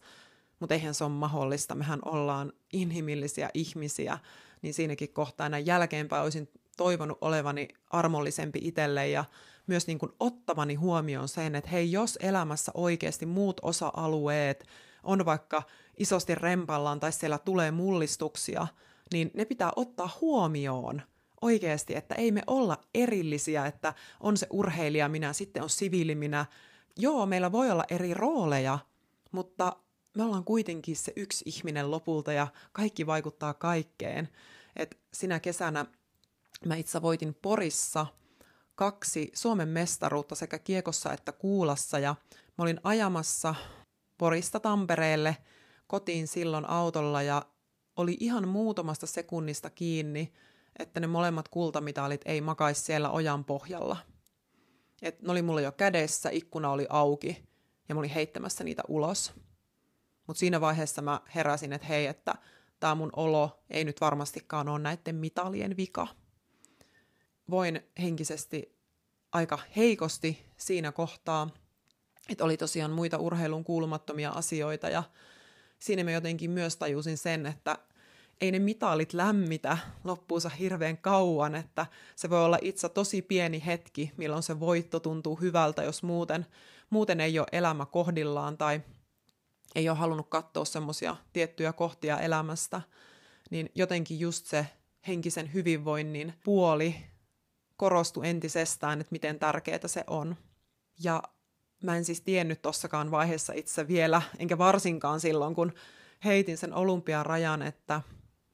mutta 0.60 0.74
eihän 0.74 0.94
se 0.94 1.04
ole 1.04 1.12
mahdollista. 1.12 1.76
Mehän 1.76 2.00
ollaan 2.06 2.54
inhimillisiä 2.74 3.50
ihmisiä, 3.54 4.18
niin 4.62 4.74
siinäkin 4.74 5.14
kohtaa 5.14 5.50
näin 5.50 5.66
jälkeenpäin 5.66 6.24
olisin 6.24 6.50
toivonut 6.78 7.18
olevani 7.22 7.68
armollisempi 7.90 8.60
itselle 8.64 9.08
ja 9.08 9.26
myös 9.68 9.88
niin 9.88 10.00
kuin 10.00 10.12
ottavani 10.20 10.76
huomioon 10.76 11.28
sen, 11.28 11.56
että 11.56 11.70
hei, 11.70 11.92
jos 11.92 12.18
elämässä 12.22 12.72
oikeasti 12.76 13.26
muut 13.26 13.60
osa-alueet 13.62 14.66
on 15.04 15.26
vaikka 15.26 15.64
isosti 15.98 16.36
rempallaan 16.36 17.00
tai 17.00 17.12
siellä 17.12 17.38
tulee 17.38 17.72
mullistuksia, 17.72 18.68
niin 19.14 19.32
ne 19.34 19.46
pitää 19.46 19.72
ottaa 19.76 20.18
huomioon 20.22 21.02
oikeasti, 21.42 21.96
että 21.96 22.16
ei 22.16 22.32
me 22.32 22.44
olla 22.48 22.78
erillisiä, 22.94 23.66
että 23.66 23.94
on 24.20 24.38
se 24.38 24.48
urheilija 24.50 25.10
minä, 25.10 25.34
sitten 25.34 25.64
on 25.64 25.70
siviili 25.70 26.16
minä. 26.16 26.46
Joo, 26.98 27.26
meillä 27.26 27.52
voi 27.52 27.72
olla 27.72 27.86
eri 27.90 28.14
rooleja, 28.14 28.80
mutta 29.32 29.76
me 30.18 30.24
ollaan 30.24 30.44
kuitenkin 30.44 30.96
se 30.96 31.14
yksi 31.16 31.44
ihminen 31.48 31.92
lopulta 31.92 32.34
ja 32.34 32.48
kaikki 32.72 33.06
vaikuttaa 33.06 33.54
kaikkeen. 33.54 34.30
Et 34.76 34.98
sinä 35.14 35.40
kesänä 35.40 35.86
mä 36.66 36.76
itse 36.76 37.02
voitin 37.02 37.36
Porissa 37.42 38.06
kaksi 38.76 39.32
Suomen 39.36 39.68
mestaruutta 39.68 40.36
sekä 40.36 40.60
kiekossa 40.60 41.14
että 41.14 41.32
kuulassa 41.32 42.00
ja 42.00 42.16
mä 42.58 42.64
olin 42.64 42.80
ajamassa 42.84 43.56
Porista 44.18 44.60
Tampereelle 44.60 45.38
kotiin 45.88 46.28
silloin 46.28 46.70
autolla 46.70 47.22
ja 47.22 47.46
oli 47.98 48.18
ihan 48.20 48.48
muutamasta 48.48 49.08
sekunnista 49.08 49.70
kiinni, 49.70 50.34
että 50.80 51.00
ne 51.00 51.08
molemmat 51.08 51.48
kultamitalit 51.48 52.22
ei 52.26 52.42
makaisi 52.42 52.82
siellä 52.82 53.10
ojan 53.10 53.46
pohjalla. 53.46 53.98
Et 55.02 55.22
ne 55.22 55.32
oli 55.32 55.42
mulla 55.42 55.62
jo 55.62 55.72
kädessä, 55.72 56.30
ikkuna 56.30 56.72
oli 56.72 56.88
auki 56.90 57.46
ja 57.90 57.96
mä 57.96 58.00
olin 58.00 58.10
heittämässä 58.10 58.64
niitä 58.64 58.84
ulos. 58.88 59.34
Mutta 60.28 60.40
siinä 60.40 60.62
vaiheessa 60.62 61.02
mä 61.02 61.22
heräsin, 61.36 61.74
että 61.74 61.88
hei, 61.88 62.06
että 62.06 62.36
tämä 62.80 62.96
mun 62.96 63.10
olo 63.16 63.64
ei 63.70 63.86
nyt 63.86 64.02
varmastikaan 64.02 64.70
ole 64.70 64.80
näiden 64.80 65.16
mitalien 65.16 65.78
vika. 65.78 66.08
Voin 67.50 67.82
henkisesti 68.02 68.76
aika 69.32 69.60
heikosti 69.76 70.46
siinä 70.58 70.92
kohtaa, 70.92 71.50
että 72.30 72.44
oli 72.44 72.58
tosiaan 72.58 72.92
muita 72.92 73.18
urheilun 73.18 73.64
kuulumattomia 73.64 74.30
asioita 74.30 74.90
ja 74.90 75.04
siinä 75.80 76.04
mä 76.04 76.12
jotenkin 76.12 76.52
myös 76.52 76.78
tajusin 76.78 77.18
sen, 77.18 77.46
että 77.46 77.78
ei 78.42 78.52
ne 78.52 78.60
mitalit 78.60 79.14
lämmitä 79.14 79.78
loppuunsa 80.04 80.50
hirveän 80.50 80.98
kauan, 80.98 81.56
että 81.56 81.86
se 82.16 82.30
voi 82.30 82.46
olla 82.46 82.60
itse 82.62 82.90
tosi 82.90 83.22
pieni 83.22 83.64
hetki, 83.66 84.12
milloin 84.18 84.44
se 84.44 84.60
voitto 84.60 85.00
tuntuu 85.00 85.36
hyvältä, 85.36 85.84
jos 85.84 86.04
muuten, 86.04 86.46
muuten 86.90 87.20
ei 87.20 87.40
ole 87.40 87.48
elämä 87.52 87.86
kohdillaan 87.86 88.58
tai 88.58 88.82
ei 89.76 89.90
ole 89.90 89.98
halunnut 89.98 90.30
katsoa 90.30 90.66
semmoisia 90.66 91.16
tiettyjä 91.34 91.74
kohtia 91.74 92.20
elämästä, 92.20 92.82
niin 93.50 93.70
jotenkin 93.76 94.20
just 94.20 94.46
se 94.46 94.68
henkisen 95.08 95.54
hyvinvoinnin 95.54 96.34
puoli 96.44 96.96
korostui 97.78 98.28
entisestään, 98.28 99.02
että 99.02 99.12
miten 99.12 99.40
tärkeää 99.40 99.88
se 99.88 100.04
on. 100.08 100.36
Ja 101.04 101.24
mä 101.84 101.98
en 101.98 102.06
siis 102.06 102.22
tiennyt 102.22 102.62
tossakaan 102.62 103.12
vaiheessa 103.12 103.54
itse 103.54 103.88
vielä, 103.88 104.22
enkä 104.40 104.58
varsinkaan 104.58 105.20
silloin, 105.20 105.56
kun 105.56 105.74
heitin 106.26 106.58
sen 106.58 106.74
olympiarajan, 106.74 107.62
että 107.62 108.02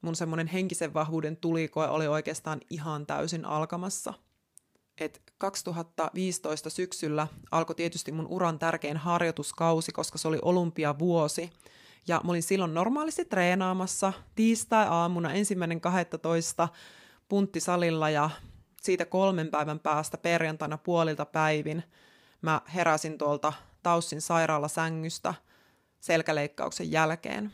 mun 0.02 0.16
semmoinen 0.16 0.46
henkisen 0.46 0.94
vahvuuden 0.94 1.36
tulikoe 1.36 1.88
oli 1.88 2.06
oikeastaan 2.06 2.60
ihan 2.70 3.06
täysin 3.06 3.44
alkamassa. 3.44 4.14
Et 5.00 5.22
2015 5.38 6.70
syksyllä 6.70 7.26
alkoi 7.50 7.76
tietysti 7.76 8.12
mun 8.12 8.26
uran 8.26 8.58
tärkein 8.58 8.96
harjoituskausi, 8.96 9.92
koska 9.92 10.18
se 10.18 10.28
oli 10.28 10.38
olympiavuosi. 10.42 11.50
Ja 12.08 12.20
mä 12.24 12.30
olin 12.30 12.42
silloin 12.42 12.74
normaalisti 12.74 13.24
treenaamassa 13.24 14.12
tiistai-aamuna 14.34 15.32
ensimmäinen 15.32 15.80
12 15.80 16.68
punttisalilla 17.28 18.10
ja 18.10 18.30
siitä 18.82 19.04
kolmen 19.04 19.48
päivän 19.48 19.78
päästä 19.78 20.18
perjantaina 20.18 20.78
puolilta 20.78 21.24
päivin– 21.24 21.82
mä 22.42 22.60
heräsin 22.74 23.18
tuolta 23.18 23.52
Taussin 23.82 24.20
sairaalasängystä 24.20 25.34
selkäleikkauksen 26.00 26.92
jälkeen. 26.92 27.52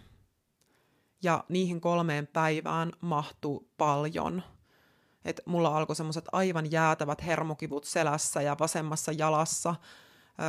Ja 1.22 1.44
niihin 1.48 1.80
kolmeen 1.80 2.26
päivään 2.26 2.92
mahtuu 3.00 3.70
paljon. 3.76 4.42
Et 5.24 5.40
mulla 5.46 5.76
alkoi 5.76 5.96
semmoiset 5.96 6.24
aivan 6.32 6.70
jäätävät 6.70 7.26
hermokivut 7.26 7.84
selässä 7.84 8.42
ja 8.42 8.56
vasemmassa 8.60 9.12
jalassa. 9.12 9.74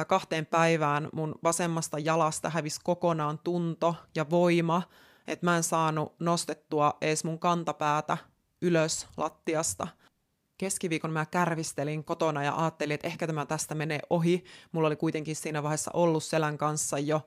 Kahteen 0.07 0.45
päivään 0.45 1.09
mun 1.13 1.35
vasemmasta 1.43 1.99
jalasta 1.99 2.49
hävisi 2.49 2.79
kokonaan 2.83 3.39
tunto 3.39 3.95
ja 4.15 4.29
voima, 4.29 4.81
että 5.27 5.45
mä 5.45 5.57
en 5.57 5.63
saanut 5.63 6.15
nostettua 6.19 6.97
edes 7.01 7.23
mun 7.23 7.39
kantapäätä 7.39 8.17
ylös 8.61 9.07
lattiasta– 9.17 9.87
keskiviikon 10.59 11.11
mä 11.11 11.25
kärvistelin 11.25 12.03
kotona 12.03 12.43
ja 12.43 12.55
ajattelin, 12.55 12.93
että 12.93 13.07
ehkä 13.07 13.27
tämä 13.27 13.45
tästä 13.45 13.75
menee 13.75 13.99
ohi. 14.09 14.43
Mulla 14.71 14.87
oli 14.87 14.95
kuitenkin 14.95 15.35
siinä 15.35 15.63
vaiheessa 15.63 15.91
ollut 15.93 16.23
selän 16.23 16.57
kanssa 16.57 16.99
jo 16.99 17.21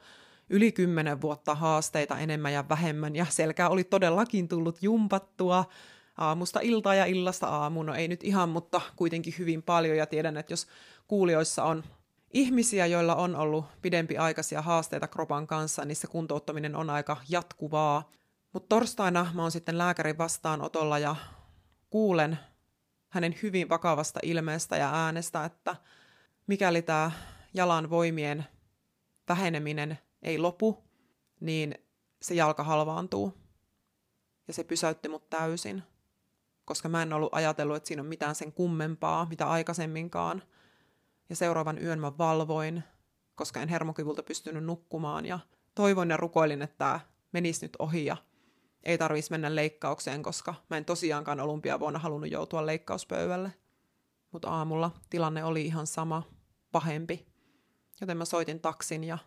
yli 0.51 0.73
kymmenen 0.73 1.21
vuotta 1.21 1.55
haasteita 1.55 2.19
enemmän 2.19 2.53
ja 2.53 2.65
vähemmän, 2.69 3.17
ja 3.17 3.27
selkää 3.31 3.69
oli 3.69 3.85
todellakin 3.85 4.49
tullut 4.49 4.83
jumpattua 4.83 5.65
aamusta 6.19 6.61
iltaa 6.61 6.95
ja 6.95 7.05
illasta 7.05 7.47
aamuun. 7.47 7.87
No 7.87 7.95
ei 7.95 8.09
nyt 8.09 8.25
ihan, 8.25 8.49
mutta 8.49 8.81
kuitenkin 8.97 9.35
hyvin 9.39 9.63
paljon, 9.63 9.97
ja 9.97 10.07
tiedän, 10.07 10.37
että 10.37 10.53
jos 10.53 10.67
kuulijoissa 11.09 11.65
on 11.65 11.85
ihmisiä, 12.31 12.87
joilla 12.87 13.15
on 13.15 13.37
ollut 13.37 13.65
pidempiaikaisia 13.83 14.63
haasteita 14.63 15.09
kropan 15.09 15.47
kanssa, 15.47 15.85
niin 15.85 15.97
se 15.97 16.07
kuntouttaminen 16.07 16.77
on 16.77 16.91
aika 16.91 17.17
jatkuvaa. 17.29 18.11
Mutta 18.53 18.69
torstaina 18.69 19.27
mä 19.35 19.43
oon 19.43 19.51
sitten 19.51 19.79
lääkärin 19.79 20.19
vastaanotolla 20.19 20.99
ja 20.99 21.17
kuulen 21.91 22.39
hänen 23.13 23.35
hyvin 23.43 23.69
vakavasta 23.69 24.21
ilmeestä 24.23 24.77
ja 24.77 24.91
äänestä, 24.95 25.45
että 25.45 25.77
mikäli 26.47 26.83
tämä 26.83 27.11
jalan 27.55 27.91
voimien 27.91 28.45
väheneminen 29.29 29.99
ei 30.23 30.39
lopu, 30.39 30.85
niin 31.41 31.75
se 32.23 32.35
jalka 32.35 32.65
halvaantuu. 32.65 33.35
Ja 34.49 34.55
se 34.55 34.65
pysäytti 34.65 35.09
mut 35.09 35.31
täysin, 35.31 35.83
koska 36.65 36.89
mä 36.89 37.03
en 37.03 37.13
ollut 37.13 37.35
ajatellut, 37.35 37.77
että 37.77 37.87
siinä 37.87 38.03
on 38.03 38.09
mitään 38.09 38.35
sen 38.35 38.53
kummempaa, 38.53 39.27
mitä 39.31 39.51
aikaisemminkaan. 39.51 40.43
Ja 41.29 41.37
seuraavan 41.37 41.83
yön 41.83 42.01
mä 42.01 42.19
valvoin, 42.19 42.85
koska 43.35 43.63
en 43.63 43.69
hermokivulta 43.69 44.23
pystynyt 44.23 44.65
nukkumaan 44.65 45.27
ja 45.27 45.39
toivoin 45.75 46.11
ja 46.11 46.17
rukoilin, 46.17 46.63
että 46.63 46.79
tämä 46.79 47.01
menisi 47.33 47.65
nyt 47.65 47.77
ohi 47.79 48.05
ja 48.05 48.17
ei 48.85 48.99
tarvitsisi 48.99 49.31
mennä 49.31 49.55
leikkaukseen, 49.55 50.23
koska 50.23 50.55
mä 50.71 50.77
en 50.77 50.85
tosiaankaan 50.85 51.41
olympiavuonna 51.41 51.99
halunnut 51.99 52.31
joutua 52.31 52.67
leikkauspöydälle. 52.67 53.53
Mutta 54.33 54.51
aamulla 54.51 54.91
tilanne 55.11 55.45
oli 55.45 55.63
ihan 55.67 55.87
sama, 55.87 56.23
pahempi. 56.73 57.27
Joten 58.01 58.17
mä 58.17 58.25
soitin 58.25 58.61
taksin 58.61 59.05
ja 59.05 59.19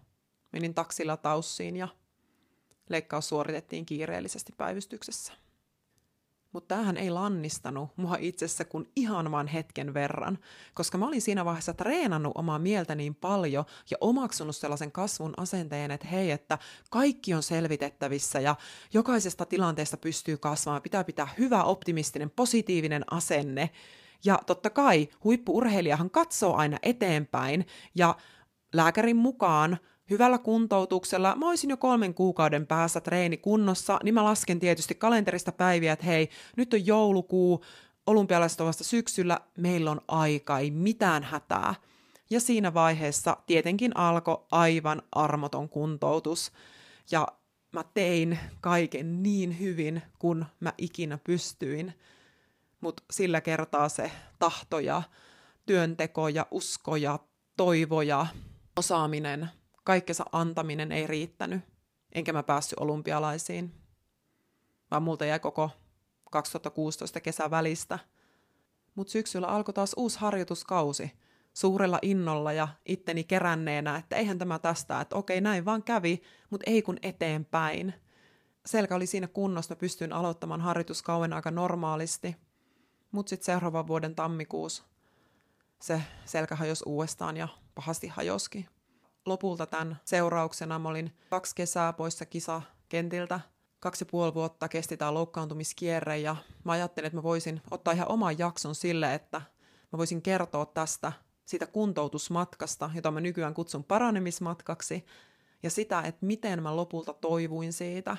menin 0.52 0.74
taksilla 0.74 1.18
taussiin 1.18 1.78
ja 1.78 1.88
leikkaus 2.90 3.30
suoritettiin 3.30 3.86
kiireellisesti 3.86 4.54
päivystyksessä. 4.58 5.34
Mutta 6.56 6.76
tämähän 6.76 6.98
ei 6.98 7.10
lannistanut 7.10 7.90
mua 7.96 8.18
itsessä 8.20 8.66
kuin 8.66 8.90
ihan 8.96 9.32
vain 9.32 9.48
hetken 9.48 9.94
verran, 9.94 10.38
koska 10.74 10.98
mä 10.98 11.08
olin 11.08 11.22
siinä 11.22 11.46
vaiheessa 11.46 11.74
treenannut 11.74 12.32
omaa 12.36 12.60
mieltä 12.60 12.96
niin 12.96 13.16
paljon 13.16 13.66
ja 13.92 13.98
omaksunut 14.02 14.56
sellaisen 14.56 14.92
kasvun 14.92 15.34
asenteen, 15.38 15.92
että 15.92 16.08
hei, 16.08 16.32
että 16.32 16.58
kaikki 16.92 17.34
on 17.34 17.44
selvitettävissä 17.44 18.40
ja 18.40 18.56
jokaisesta 18.94 19.46
tilanteesta 19.46 19.98
pystyy 19.98 20.38
kasvamaan, 20.38 20.82
pitää 20.82 21.04
pitää 21.04 21.28
hyvä, 21.38 21.64
optimistinen, 21.64 22.30
positiivinen 22.30 23.04
asenne. 23.12 23.70
Ja 24.26 24.40
totta 24.46 24.70
kai 24.70 25.10
huippuurheilijahan 25.24 26.10
katsoo 26.10 26.56
aina 26.56 26.78
eteenpäin 26.84 27.68
ja 27.96 28.16
lääkärin 28.74 29.18
mukaan 29.18 29.78
hyvällä 30.10 30.38
kuntoutuksella, 30.38 31.36
mä 31.36 31.50
olisin 31.50 31.70
jo 31.70 31.78
kolmen 31.78 32.14
kuukauden 32.14 32.68
päässä 32.68 33.02
treeni 33.02 33.38
kunnossa, 33.38 34.00
niin 34.04 34.14
mä 34.14 34.24
lasken 34.24 34.60
tietysti 34.60 34.96
kalenterista 34.96 35.52
päiviä, 35.52 35.94
että 35.94 36.06
hei, 36.06 36.30
nyt 36.58 36.74
on 36.74 36.86
joulukuu, 36.86 37.66
olympialaiset 38.08 38.62
on 38.62 38.68
vasta 38.68 38.84
syksyllä, 38.84 39.40
meillä 39.58 39.92
on 39.92 40.02
aika, 40.08 40.60
ei 40.60 40.72
mitään 40.72 41.24
hätää. 41.24 41.76
Ja 42.30 42.40
siinä 42.40 42.74
vaiheessa 42.74 43.38
tietenkin 43.46 43.98
alkoi 43.98 44.46
aivan 44.52 45.02
armoton 45.12 45.70
kuntoutus. 45.70 46.52
Ja 47.12 47.28
mä 47.72 47.84
tein 47.94 48.40
kaiken 48.62 49.24
niin 49.24 49.60
hyvin, 49.60 50.02
kun 50.20 50.46
mä 50.60 50.74
ikinä 50.78 51.20
pystyin. 51.24 51.94
Mutta 52.82 53.04
sillä 53.12 53.42
kertaa 53.42 53.90
se 53.90 54.12
tahto 54.40 54.80
ja 54.80 55.02
työnteko 55.66 56.28
ja 56.28 56.48
usko 56.52 56.96
ja 56.96 57.20
toivo 57.58 58.02
ja 58.02 58.28
osaaminen 58.78 59.50
kaikkensa 59.86 60.26
antaminen 60.32 60.92
ei 60.92 61.08
riittänyt, 61.08 61.62
enkä 62.12 62.34
mä 62.34 62.44
päässyt 62.44 62.80
olympialaisiin, 62.80 63.72
vaan 64.92 65.04
multa 65.04 65.26
jäi 65.26 65.40
koko 65.40 65.70
2016 66.32 67.22
kesän 67.22 67.52
välistä. 67.52 68.00
Mutta 68.96 69.12
syksyllä 69.12 69.48
alkoi 69.48 69.74
taas 69.74 69.94
uusi 69.98 70.20
harjoituskausi, 70.20 71.12
suurella 71.54 72.00
innolla 72.02 72.54
ja 72.54 72.68
itteni 72.86 73.24
keränneenä, 73.24 73.96
että 73.96 74.16
eihän 74.16 74.38
tämä 74.38 74.60
tästä, 74.60 75.02
että 75.02 75.16
okei 75.16 75.42
näin 75.42 75.66
vaan 75.66 75.84
kävi, 75.84 76.22
mutta 76.50 76.72
ei 76.72 76.82
kun 76.82 76.98
eteenpäin. 77.02 77.94
Selkä 78.66 78.96
oli 78.96 79.06
siinä 79.06 79.28
kunnossa, 79.28 79.76
mä 79.76 79.80
pystyin 79.80 80.14
aloittamaan 80.14 80.62
harjoituskauen 80.62 81.34
aika 81.34 81.52
normaalisti, 81.52 82.36
mutta 83.12 83.30
sitten 83.30 83.46
seuraavan 83.46 83.88
vuoden 83.88 84.16
tammikuussa 84.16 84.84
se 85.82 86.02
selkä 86.26 86.56
hajosi 86.56 86.84
uudestaan 86.88 87.38
ja 87.38 87.48
pahasti 87.76 88.08
hajoski 88.08 88.68
lopulta 89.26 89.66
tämän 89.66 90.00
seurauksena 90.06 90.80
mä 90.80 90.90
olin 90.90 91.14
kaksi 91.30 91.56
kesää 91.56 91.94
poissa 91.94 92.26
kisakentiltä. 92.26 93.40
Kaksi 93.80 94.04
ja 94.04 94.08
puoli 94.12 94.34
vuotta 94.34 94.68
kesti 94.68 94.98
tämä 94.98 95.14
loukkaantumiskierre 95.14 96.18
ja 96.18 96.36
mä 96.64 96.72
ajattelin, 96.72 97.08
että 97.08 97.18
mä 97.18 97.24
voisin 97.24 97.62
ottaa 97.72 97.94
ihan 97.94 98.12
oman 98.12 98.40
jakson 98.40 98.76
sille, 98.76 99.14
että 99.14 99.42
mä 99.92 99.98
voisin 99.98 100.22
kertoa 100.22 100.66
tästä 100.66 101.12
siitä 101.46 101.68
kuntoutusmatkasta, 101.68 102.90
jota 102.96 103.12
mä 103.12 103.20
nykyään 103.20 103.54
kutsun 103.54 103.84
paranemismatkaksi, 103.84 105.06
ja 105.64 105.70
sitä, 105.70 106.02
että 106.02 106.26
miten 106.26 106.64
mä 106.64 106.76
lopulta 106.76 107.14
toivuin 107.14 107.74
siitä, 107.74 108.18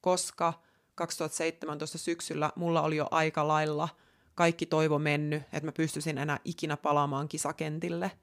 koska 0.00 0.52
2017 0.94 1.98
syksyllä 1.98 2.52
mulla 2.56 2.82
oli 2.82 2.96
jo 2.96 3.08
aika 3.10 3.48
lailla 3.48 3.88
kaikki 4.34 4.66
toivo 4.66 4.98
mennyt, 4.98 5.42
että 5.42 5.64
mä 5.66 5.72
pystyisin 5.72 6.18
enää 6.18 6.38
ikinä 6.44 6.76
palaamaan 6.76 7.28
kisakentille– 7.28 8.10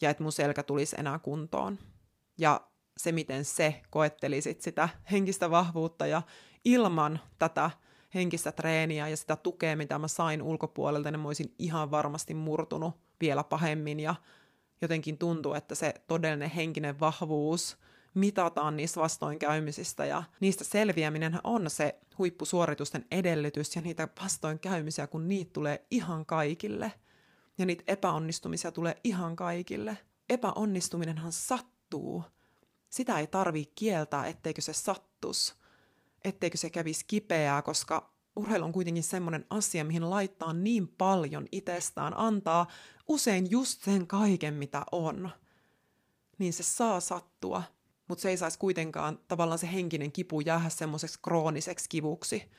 ja 0.00 0.10
että 0.10 0.22
mun 0.22 0.32
selkä 0.32 0.62
tulisi 0.62 0.96
enää 0.98 1.18
kuntoon. 1.18 1.78
Ja 2.38 2.60
se, 2.96 3.12
miten 3.12 3.44
se 3.44 3.80
koetteli 3.90 4.40
sit 4.40 4.60
sitä 4.60 4.88
henkistä 5.10 5.50
vahvuutta 5.50 6.06
ja 6.06 6.22
ilman 6.64 7.20
tätä 7.38 7.70
henkistä 8.14 8.52
treeniä 8.52 9.08
ja 9.08 9.16
sitä 9.16 9.36
tukea, 9.36 9.76
mitä 9.76 9.98
mä 9.98 10.08
sain 10.08 10.42
ulkopuolelta, 10.42 11.10
niin 11.10 11.20
mä 11.20 11.28
olisin 11.28 11.54
ihan 11.58 11.90
varmasti 11.90 12.34
murtunut 12.34 12.94
vielä 13.20 13.44
pahemmin 13.44 14.00
ja 14.00 14.14
jotenkin 14.82 15.18
tuntuu, 15.18 15.54
että 15.54 15.74
se 15.74 15.94
todellinen 16.06 16.50
henkinen 16.50 17.00
vahvuus 17.00 17.76
mitataan 18.14 18.76
niistä 18.76 19.00
vastoinkäymisistä 19.00 20.04
ja 20.04 20.22
niistä 20.40 20.64
selviäminen 20.64 21.38
on 21.44 21.70
se 21.70 21.98
huippusuoritusten 22.18 23.04
edellytys 23.10 23.76
ja 23.76 23.82
niitä 23.82 24.08
vastoinkäymisiä, 24.22 25.06
kun 25.06 25.28
niitä 25.28 25.50
tulee 25.52 25.86
ihan 25.90 26.26
kaikille– 26.26 26.92
ja 27.58 27.66
niitä 27.66 27.84
epäonnistumisia 27.86 28.72
tulee 28.72 29.00
ihan 29.04 29.36
kaikille. 29.36 29.98
Epäonnistuminenhan 30.28 31.32
sattuu. 31.32 32.24
Sitä 32.88 33.18
ei 33.18 33.26
tarvii 33.26 33.72
kieltää, 33.74 34.26
etteikö 34.26 34.60
se 34.60 34.72
sattus, 34.72 35.54
etteikö 36.24 36.56
se 36.58 36.70
kävisi 36.70 37.04
kipeää, 37.06 37.62
koska 37.62 38.14
urheilu 38.36 38.64
on 38.64 38.72
kuitenkin 38.72 39.02
semmoinen 39.02 39.46
asia, 39.50 39.84
mihin 39.84 40.10
laittaa 40.10 40.52
niin 40.52 40.88
paljon 40.88 41.46
itsestään, 41.52 42.12
antaa 42.16 42.66
usein 43.08 43.50
just 43.50 43.82
sen 43.82 44.06
kaiken, 44.06 44.54
mitä 44.54 44.84
on. 44.92 45.30
Niin 46.38 46.52
se 46.52 46.62
saa 46.62 47.00
sattua, 47.00 47.62
mutta 48.08 48.22
se 48.22 48.28
ei 48.28 48.36
saisi 48.36 48.58
kuitenkaan 48.58 49.18
tavallaan 49.28 49.58
se 49.58 49.72
henkinen 49.72 50.12
kipu 50.12 50.40
jäädä 50.40 50.68
semmoiseksi 50.68 51.18
krooniseksi 51.22 51.88
kivuksi, 51.88 52.50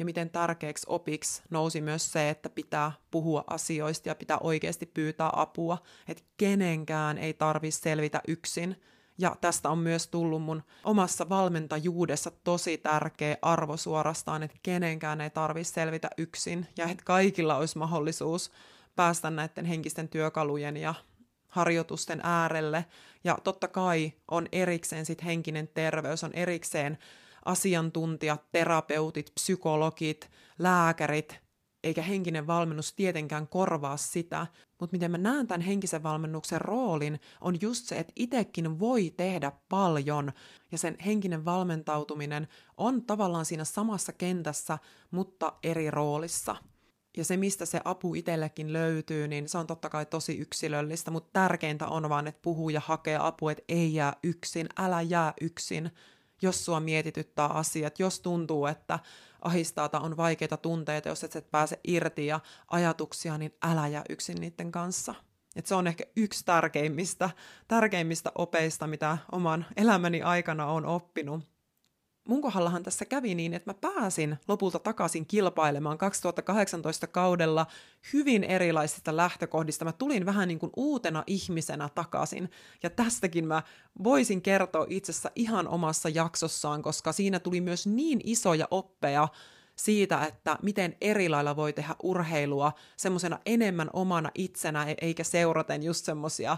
ja 0.00 0.04
miten 0.04 0.30
tärkeäksi 0.30 0.86
opiksi 0.88 1.42
nousi 1.50 1.80
myös 1.80 2.12
se, 2.12 2.30
että 2.30 2.50
pitää 2.50 2.92
puhua 3.10 3.44
asioista 3.46 4.08
ja 4.08 4.14
pitää 4.14 4.38
oikeasti 4.38 4.86
pyytää 4.86 5.30
apua, 5.32 5.78
että 6.08 6.22
kenenkään 6.36 7.18
ei 7.18 7.34
tarvitse 7.34 7.80
selvitä 7.80 8.20
yksin. 8.28 8.80
Ja 9.18 9.36
tästä 9.40 9.70
on 9.70 9.78
myös 9.78 10.08
tullut 10.08 10.42
mun 10.42 10.62
omassa 10.84 11.28
valmentajuudessa 11.28 12.30
tosi 12.44 12.78
tärkeä 12.78 13.36
arvo 13.42 13.76
suorastaan, 13.76 14.42
että 14.42 14.56
kenenkään 14.62 15.20
ei 15.20 15.30
tarvitse 15.30 15.72
selvitä 15.72 16.10
yksin 16.18 16.66
ja 16.76 16.84
että 16.84 17.04
kaikilla 17.04 17.56
olisi 17.56 17.78
mahdollisuus 17.78 18.52
päästä 18.96 19.30
näiden 19.30 19.64
henkisten 19.64 20.08
työkalujen 20.08 20.76
ja 20.76 20.94
harjoitusten 21.48 22.20
äärelle. 22.22 22.84
Ja 23.24 23.38
totta 23.44 23.68
kai 23.68 24.12
on 24.30 24.46
erikseen 24.52 25.06
sit 25.06 25.24
henkinen 25.24 25.68
terveys, 25.68 26.24
on 26.24 26.32
erikseen 26.34 26.98
asiantuntijat, 27.44 28.50
terapeutit, 28.52 29.32
psykologit, 29.34 30.30
lääkärit, 30.58 31.38
eikä 31.84 32.02
henkinen 32.02 32.46
valmennus 32.46 32.92
tietenkään 32.92 33.48
korvaa 33.48 33.96
sitä, 33.96 34.46
mutta 34.80 34.94
miten 34.94 35.10
mä 35.10 35.18
näen 35.18 35.46
tämän 35.46 35.60
henkisen 35.60 36.02
valmennuksen 36.02 36.60
roolin, 36.60 37.20
on 37.40 37.60
just 37.60 37.84
se, 37.84 37.98
että 37.98 38.12
itsekin 38.16 38.78
voi 38.78 39.14
tehdä 39.16 39.52
paljon, 39.68 40.32
ja 40.72 40.78
sen 40.78 40.96
henkinen 41.06 41.44
valmentautuminen 41.44 42.48
on 42.76 43.02
tavallaan 43.02 43.44
siinä 43.44 43.64
samassa 43.64 44.12
kentässä, 44.12 44.78
mutta 45.10 45.52
eri 45.62 45.90
roolissa. 45.90 46.56
Ja 47.16 47.24
se, 47.24 47.36
mistä 47.36 47.66
se 47.66 47.80
apu 47.84 48.14
itsellekin 48.14 48.72
löytyy, 48.72 49.28
niin 49.28 49.48
se 49.48 49.58
on 49.58 49.66
totta 49.66 49.88
kai 49.88 50.06
tosi 50.06 50.38
yksilöllistä, 50.38 51.10
mutta 51.10 51.30
tärkeintä 51.32 51.86
on 51.86 52.08
vaan, 52.08 52.26
että 52.26 52.42
puhuu 52.42 52.70
ja 52.70 52.80
hakee 52.84 53.16
apua, 53.20 53.52
että 53.52 53.64
ei 53.68 53.94
jää 53.94 54.16
yksin, 54.22 54.68
älä 54.78 55.02
jää 55.02 55.34
yksin, 55.40 55.90
jos 56.42 56.64
sua 56.64 56.80
mietityttää 56.80 57.46
asiat, 57.46 57.98
jos 57.98 58.20
tuntuu, 58.20 58.66
että 58.66 58.98
ahistaa 59.42 59.88
tai 59.88 60.00
on 60.00 60.16
vaikeita 60.16 60.56
tunteita, 60.56 61.08
jos 61.08 61.24
et, 61.24 61.36
et 61.36 61.50
pääse 61.50 61.80
irti 61.84 62.26
ja 62.26 62.40
ajatuksia, 62.68 63.38
niin 63.38 63.54
älä 63.62 63.88
jää 63.88 64.04
yksin 64.08 64.40
niiden 64.40 64.72
kanssa. 64.72 65.14
Et 65.56 65.66
se 65.66 65.74
on 65.74 65.86
ehkä 65.86 66.04
yksi 66.16 66.44
tärkeimmistä, 66.44 67.30
tärkeimmistä 67.68 68.32
opeista, 68.34 68.86
mitä 68.86 69.18
oman 69.32 69.66
elämäni 69.76 70.22
aikana 70.22 70.66
on 70.66 70.86
oppinut 70.86 71.44
mun 72.28 72.42
kohdallahan 72.42 72.82
tässä 72.82 73.04
kävi 73.04 73.34
niin, 73.34 73.54
että 73.54 73.70
mä 73.70 73.74
pääsin 73.74 74.38
lopulta 74.48 74.78
takaisin 74.78 75.26
kilpailemaan 75.26 75.98
2018 75.98 77.06
kaudella 77.06 77.66
hyvin 78.12 78.44
erilaisista 78.44 79.16
lähtökohdista. 79.16 79.84
Mä 79.84 79.92
tulin 79.92 80.26
vähän 80.26 80.48
niin 80.48 80.58
kuin 80.58 80.72
uutena 80.76 81.24
ihmisenä 81.26 81.88
takaisin. 81.94 82.50
Ja 82.82 82.90
tästäkin 82.90 83.46
mä 83.46 83.62
voisin 84.04 84.42
kertoa 84.42 84.86
itsessä 84.88 85.30
ihan 85.34 85.68
omassa 85.68 86.08
jaksossaan, 86.08 86.82
koska 86.82 87.12
siinä 87.12 87.38
tuli 87.38 87.60
myös 87.60 87.86
niin 87.86 88.20
isoja 88.24 88.68
oppeja 88.70 89.28
siitä, 89.76 90.26
että 90.26 90.58
miten 90.62 90.96
eri 91.00 91.28
lailla 91.28 91.56
voi 91.56 91.72
tehdä 91.72 91.94
urheilua 92.02 92.72
semmoisena 92.96 93.38
enemmän 93.46 93.90
omana 93.92 94.30
itsenä, 94.34 94.84
e- 94.90 94.94
eikä 95.00 95.24
seuraten 95.24 95.82
just 95.82 96.04
semmoisia 96.04 96.56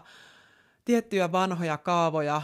tiettyjä 0.85 1.33
vanhoja 1.33 1.79
kaavoja, 1.79 2.43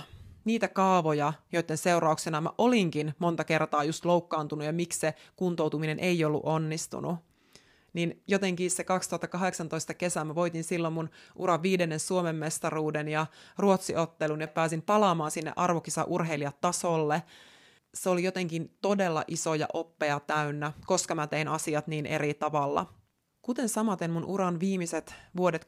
niitä 0.48 0.68
kaavoja, 0.68 1.32
joiden 1.52 1.78
seurauksena 1.78 2.40
mä 2.40 2.50
olinkin 2.58 3.14
monta 3.18 3.44
kertaa 3.44 3.84
just 3.84 4.04
loukkaantunut 4.04 4.66
ja 4.66 4.72
miksi 4.72 5.00
se 5.00 5.14
kuntoutuminen 5.36 5.98
ei 5.98 6.24
ollut 6.24 6.42
onnistunut. 6.44 7.16
Niin 7.92 8.22
jotenkin 8.26 8.70
se 8.70 8.84
2018 8.84 9.94
kesä 9.94 10.24
mä 10.24 10.34
voitin 10.34 10.64
silloin 10.64 10.94
mun 10.94 11.10
ura 11.36 11.62
viidennen 11.62 12.00
Suomen 12.00 12.36
mestaruuden 12.36 13.08
ja 13.08 13.26
Ruotsiottelun 13.58 14.40
ja 14.40 14.48
pääsin 14.48 14.82
palaamaan 14.82 15.30
sinne 15.30 15.52
arvokisa 15.56 16.04
urheilijatasolle. 16.04 17.22
Se 17.94 18.10
oli 18.10 18.22
jotenkin 18.22 18.76
todella 18.82 19.24
isoja 19.26 19.66
oppeja 19.72 20.20
täynnä, 20.20 20.72
koska 20.86 21.14
mä 21.14 21.26
tein 21.26 21.48
asiat 21.48 21.86
niin 21.86 22.06
eri 22.06 22.34
tavalla. 22.34 22.86
Kuten 23.42 23.68
samaten 23.68 24.10
mun 24.10 24.24
uran 24.24 24.60
viimeiset 24.60 25.14
vuodet 25.36 25.64
2019-2020 25.64 25.66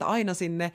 aina 0.00 0.34
sinne 0.34 0.72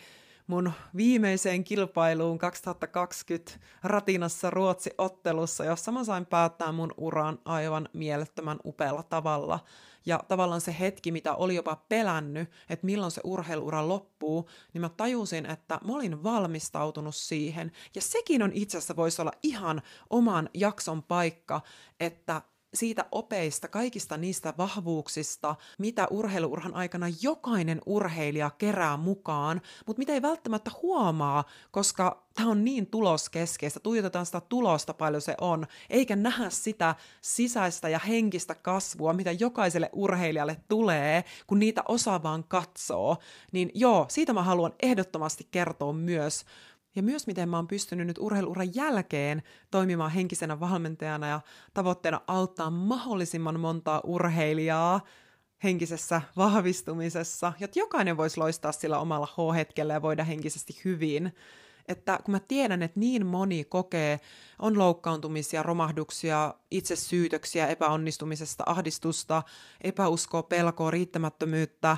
mun 0.49 0.71
viimeiseen 0.95 1.63
kilpailuun 1.63 2.37
2020 2.37 3.51
Ratinassa 3.83 4.49
Ruotsi-ottelussa, 4.49 5.65
jossa 5.65 5.91
mä 5.91 6.03
sain 6.03 6.25
päättää 6.25 6.71
mun 6.71 6.93
uran 6.97 7.39
aivan 7.45 7.89
mielettömän 7.93 8.59
upealla 8.65 9.03
tavalla. 9.03 9.59
Ja 10.05 10.23
tavallaan 10.27 10.61
se 10.61 10.75
hetki, 10.79 11.11
mitä 11.11 11.35
oli 11.35 11.55
jopa 11.55 11.75
pelännyt, 11.89 12.49
että 12.69 12.85
milloin 12.85 13.11
se 13.11 13.21
urheiluura 13.23 13.87
loppuu, 13.87 14.49
niin 14.73 14.81
mä 14.81 14.89
tajusin, 14.89 15.45
että 15.45 15.79
mä 15.83 15.95
olin 15.95 16.23
valmistautunut 16.23 17.15
siihen. 17.15 17.71
Ja 17.95 18.01
sekin 18.01 18.43
on 18.43 18.51
itse 18.53 18.77
asiassa 18.77 18.95
voisi 18.95 19.21
olla 19.21 19.31
ihan 19.43 19.81
oman 20.09 20.49
jakson 20.53 21.03
paikka, 21.03 21.61
että 21.99 22.41
siitä 22.73 23.05
opeista, 23.11 23.67
kaikista 23.67 24.17
niistä 24.17 24.53
vahvuuksista, 24.57 25.55
mitä 25.77 26.07
urheiluurhan 26.09 26.75
aikana 26.75 27.05
jokainen 27.21 27.81
urheilija 27.85 28.49
kerää 28.49 28.97
mukaan, 28.97 29.61
mutta 29.85 29.99
mitä 29.99 30.13
ei 30.13 30.21
välttämättä 30.21 30.71
huomaa, 30.81 31.43
koska 31.71 32.23
tämä 32.33 32.51
on 32.51 32.63
niin 32.63 32.87
tuloskeskeistä, 32.87 33.79
tuijotetaan 33.79 34.25
sitä 34.25 34.41
tulosta 34.41 34.93
paljon 34.93 35.21
se 35.21 35.35
on, 35.41 35.67
eikä 35.89 36.15
nähdä 36.15 36.49
sitä 36.49 36.95
sisäistä 37.21 37.89
ja 37.89 37.99
henkistä 37.99 38.55
kasvua, 38.55 39.13
mitä 39.13 39.31
jokaiselle 39.31 39.89
urheilijalle 39.93 40.57
tulee, 40.67 41.23
kun 41.47 41.59
niitä 41.59 41.83
osaa 41.87 42.23
vaan 42.23 42.43
katsoo, 42.43 43.17
niin 43.51 43.71
joo, 43.73 44.05
siitä 44.09 44.33
mä 44.33 44.43
haluan 44.43 44.73
ehdottomasti 44.81 45.47
kertoa 45.51 45.93
myös, 45.93 46.45
ja 46.95 47.03
myös 47.03 47.27
miten 47.27 47.49
mä 47.49 47.57
oon 47.57 47.67
pystynyt 47.67 48.07
nyt 48.07 48.17
urheiluuran 48.17 48.75
jälkeen 48.75 49.43
toimimaan 49.71 50.11
henkisenä 50.11 50.59
valmentajana 50.59 51.27
ja 51.27 51.41
tavoitteena 51.73 52.21
auttaa 52.27 52.69
mahdollisimman 52.69 53.59
montaa 53.59 54.01
urheilijaa 54.03 55.01
henkisessä 55.63 56.21
vahvistumisessa, 56.37 57.53
jotta 57.59 57.79
jokainen 57.79 58.17
voisi 58.17 58.37
loistaa 58.37 58.71
sillä 58.71 58.99
omalla 58.99 59.25
H-hetkellä 59.25 59.93
ja 59.93 60.01
voida 60.01 60.23
henkisesti 60.23 60.81
hyvin. 60.85 61.35
Että 61.87 62.19
kun 62.23 62.31
mä 62.31 62.39
tiedän, 62.39 62.83
että 62.83 62.99
niin 62.99 63.25
moni 63.25 63.63
kokee, 63.63 64.19
on 64.59 64.77
loukkaantumisia, 64.77 65.63
romahduksia, 65.63 66.53
itsesyytöksiä 66.71 67.67
epäonnistumisesta, 67.67 68.63
ahdistusta, 68.67 69.43
epäuskoa, 69.81 70.43
pelkoa, 70.43 70.91
riittämättömyyttä, 70.91 71.97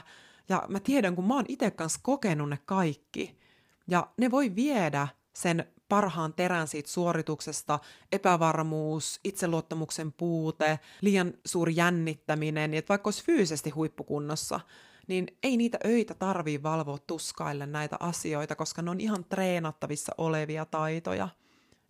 ja 0.50 0.64
mä 0.68 0.80
tiedän, 0.80 1.16
kun 1.16 1.28
mä 1.28 1.36
oon 1.36 1.46
itse 1.48 1.72
kanssa 1.72 2.00
kokenut 2.04 2.50
ne 2.50 2.58
kaikki– 2.66 3.36
ja 3.88 4.08
ne 4.18 4.32
voi 4.32 4.56
viedä 4.56 5.08
sen 5.34 5.68
parhaan 5.90 6.34
terän 6.34 6.68
siitä 6.68 6.90
suorituksesta, 6.90 7.80
epävarmuus, 8.12 9.20
itseluottamuksen 9.24 10.12
puute, 10.12 10.80
liian 11.02 11.34
suuri 11.46 11.76
jännittäminen, 11.76 12.74
että 12.74 12.90
vaikka 12.90 13.08
olisi 13.08 13.24
fyysisesti 13.24 13.70
huippukunnossa, 13.70 14.60
niin 15.08 15.28
ei 15.44 15.58
niitä 15.58 15.78
öitä 15.86 16.14
tarvii 16.14 16.64
valvoa 16.64 16.98
tuskaille 17.08 17.66
näitä 17.66 17.98
asioita, 18.00 18.56
koska 18.56 18.82
ne 18.82 18.92
on 18.92 19.00
ihan 19.00 19.26
treenattavissa 19.26 20.12
olevia 20.18 20.66
taitoja. 20.66 21.30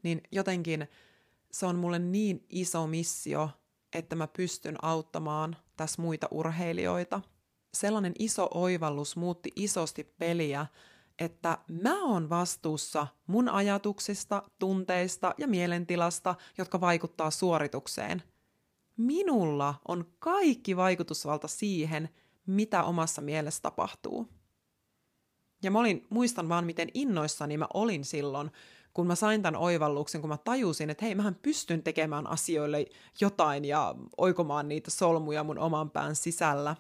Niin 0.04 0.22
jotenkin 0.32 0.88
se 1.52 1.66
on 1.66 1.76
mulle 1.76 2.00
niin 2.00 2.46
iso 2.50 2.88
missio, 2.88 3.50
että 3.94 4.16
mä 4.16 4.28
pystyn 4.28 4.76
auttamaan 4.82 5.56
tässä 5.78 6.02
muita 6.02 6.28
urheilijoita. 6.32 7.22
Sellainen 7.74 8.14
iso 8.20 8.50
oivallus 8.54 9.16
muutti 9.16 9.52
isosti 9.56 10.04
peliä, 10.04 10.66
että 11.22 11.58
mä 11.68 12.04
oon 12.04 12.30
vastuussa 12.30 13.08
mun 13.28 13.50
ajatuksista, 13.50 14.44
tunteista 14.60 15.36
ja 15.38 15.48
mielentilasta, 15.48 16.36
jotka 16.58 16.82
vaikuttaa 16.82 17.32
suoritukseen. 17.32 18.24
Minulla 18.98 19.76
on 19.88 20.06
kaikki 20.20 20.78
vaikutusvalta 20.78 21.48
siihen, 21.48 22.10
mitä 22.48 22.84
omassa 22.84 23.22
mielessä 23.22 23.62
tapahtuu. 23.62 24.28
Ja 25.64 25.72
mä 25.72 25.80
olin, 25.80 26.08
muistan 26.10 26.50
vaan, 26.50 26.66
miten 26.66 26.90
innoissani 26.94 27.58
mä 27.58 27.68
olin 27.74 28.06
silloin, 28.06 28.52
kun 28.94 29.08
mä 29.08 29.16
sain 29.16 29.42
tämän 29.42 29.62
oivalluksen, 29.62 30.22
kun 30.22 30.30
mä 30.30 30.38
tajusin, 30.38 30.90
että 30.90 31.06
hei, 31.06 31.16
mähän 31.16 31.36
pystyn 31.36 31.84
tekemään 31.84 32.28
asioille 32.28 32.86
jotain 33.22 33.66
ja 33.66 33.96
oikomaan 34.18 34.68
niitä 34.68 34.92
solmuja 34.92 35.44
mun 35.44 35.60
oman 35.60 35.90
pään 35.90 36.16
sisällä. 36.16 36.76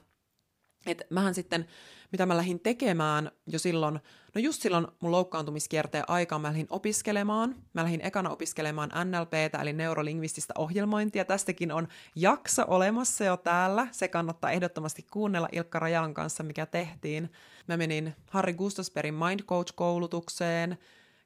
Että 0.85 1.05
mähän 1.09 1.33
sitten 1.33 1.67
mitä 2.11 2.25
mä 2.25 2.37
lähdin 2.37 2.59
tekemään 2.59 3.31
jo 3.47 3.59
silloin, 3.59 3.99
no 4.35 4.41
just 4.41 4.61
silloin 4.61 4.87
mun 4.99 5.11
loukkaantumiskierteen 5.11 6.03
aikaan 6.07 6.41
mä 6.41 6.47
lähdin 6.47 6.67
opiskelemaan. 6.69 7.55
Mä 7.73 7.83
lähdin 7.83 8.05
ekana 8.05 8.29
opiskelemaan 8.29 8.91
NLPtä, 9.05 9.61
eli 9.61 9.73
neurolingvististä 9.73 10.53
ohjelmointia. 10.57 11.25
Tästäkin 11.25 11.71
on 11.71 11.87
jakso 12.15 12.63
olemassa 12.67 13.23
jo 13.23 13.37
täällä. 13.37 13.87
Se 13.91 14.07
kannattaa 14.07 14.51
ehdottomasti 14.51 15.05
kuunnella 15.11 15.49
Ilkka 15.51 15.79
Rajan 15.79 16.13
kanssa, 16.13 16.43
mikä 16.43 16.65
tehtiin. 16.65 17.31
Mä 17.67 17.77
menin 17.77 18.15
Harri 18.29 18.53
Gustosperin 18.53 19.13
Mind 19.13 19.39
Coach-koulutukseen, 19.39 20.77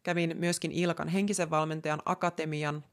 kävin 0.04 0.36
myöskin 0.38 0.72
Ilkan 0.72 1.08
henkisen 1.08 1.50
valmentajan 1.50 2.02
akatemian 2.06 2.84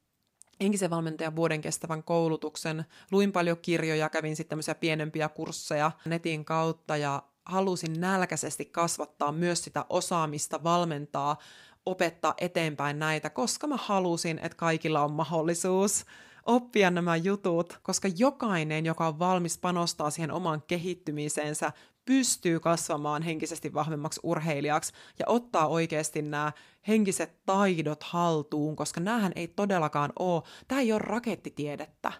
henkisen 0.60 0.90
valmentajan 0.90 1.36
vuoden 1.36 1.60
kestävän 1.60 2.02
koulutuksen, 2.02 2.84
luin 3.10 3.32
paljon 3.32 3.56
kirjoja, 3.62 4.08
kävin 4.08 4.36
sitten 4.36 4.50
tämmöisiä 4.50 4.74
pienempiä 4.74 5.28
kursseja 5.28 5.90
netin 6.04 6.44
kautta 6.44 6.96
ja 6.96 7.22
halusin 7.44 8.00
nälkäisesti 8.00 8.64
kasvattaa 8.64 9.32
myös 9.32 9.64
sitä 9.64 9.86
osaamista, 9.88 10.64
valmentaa, 10.64 11.38
opettaa 11.86 12.34
eteenpäin 12.38 12.98
näitä, 12.98 13.30
koska 13.30 13.66
mä 13.66 13.76
halusin, 13.76 14.38
että 14.38 14.56
kaikilla 14.56 15.04
on 15.04 15.12
mahdollisuus 15.12 16.04
oppia 16.46 16.90
nämä 16.90 17.16
jutut, 17.16 17.78
koska 17.82 18.08
jokainen, 18.18 18.86
joka 18.86 19.06
on 19.06 19.18
valmis 19.18 19.58
panostaa 19.58 20.10
siihen 20.10 20.32
omaan 20.32 20.62
kehittymiseensä, 20.66 21.72
pystyy 22.04 22.60
kasvamaan 22.60 23.22
henkisesti 23.22 23.74
vahvemmaksi 23.74 24.20
urheilijaksi 24.22 24.92
ja 25.18 25.24
ottaa 25.28 25.66
oikeasti 25.66 26.22
nämä 26.22 26.52
henkiset 26.88 27.44
taidot 27.46 28.02
haltuun, 28.02 28.76
koska 28.76 29.00
näähän 29.00 29.32
ei 29.36 29.48
todellakaan 29.48 30.12
ole, 30.18 30.42
tämä 30.68 30.80
ei 30.80 30.92
ole 30.92 30.98
rakettitiedettä, 31.04 32.12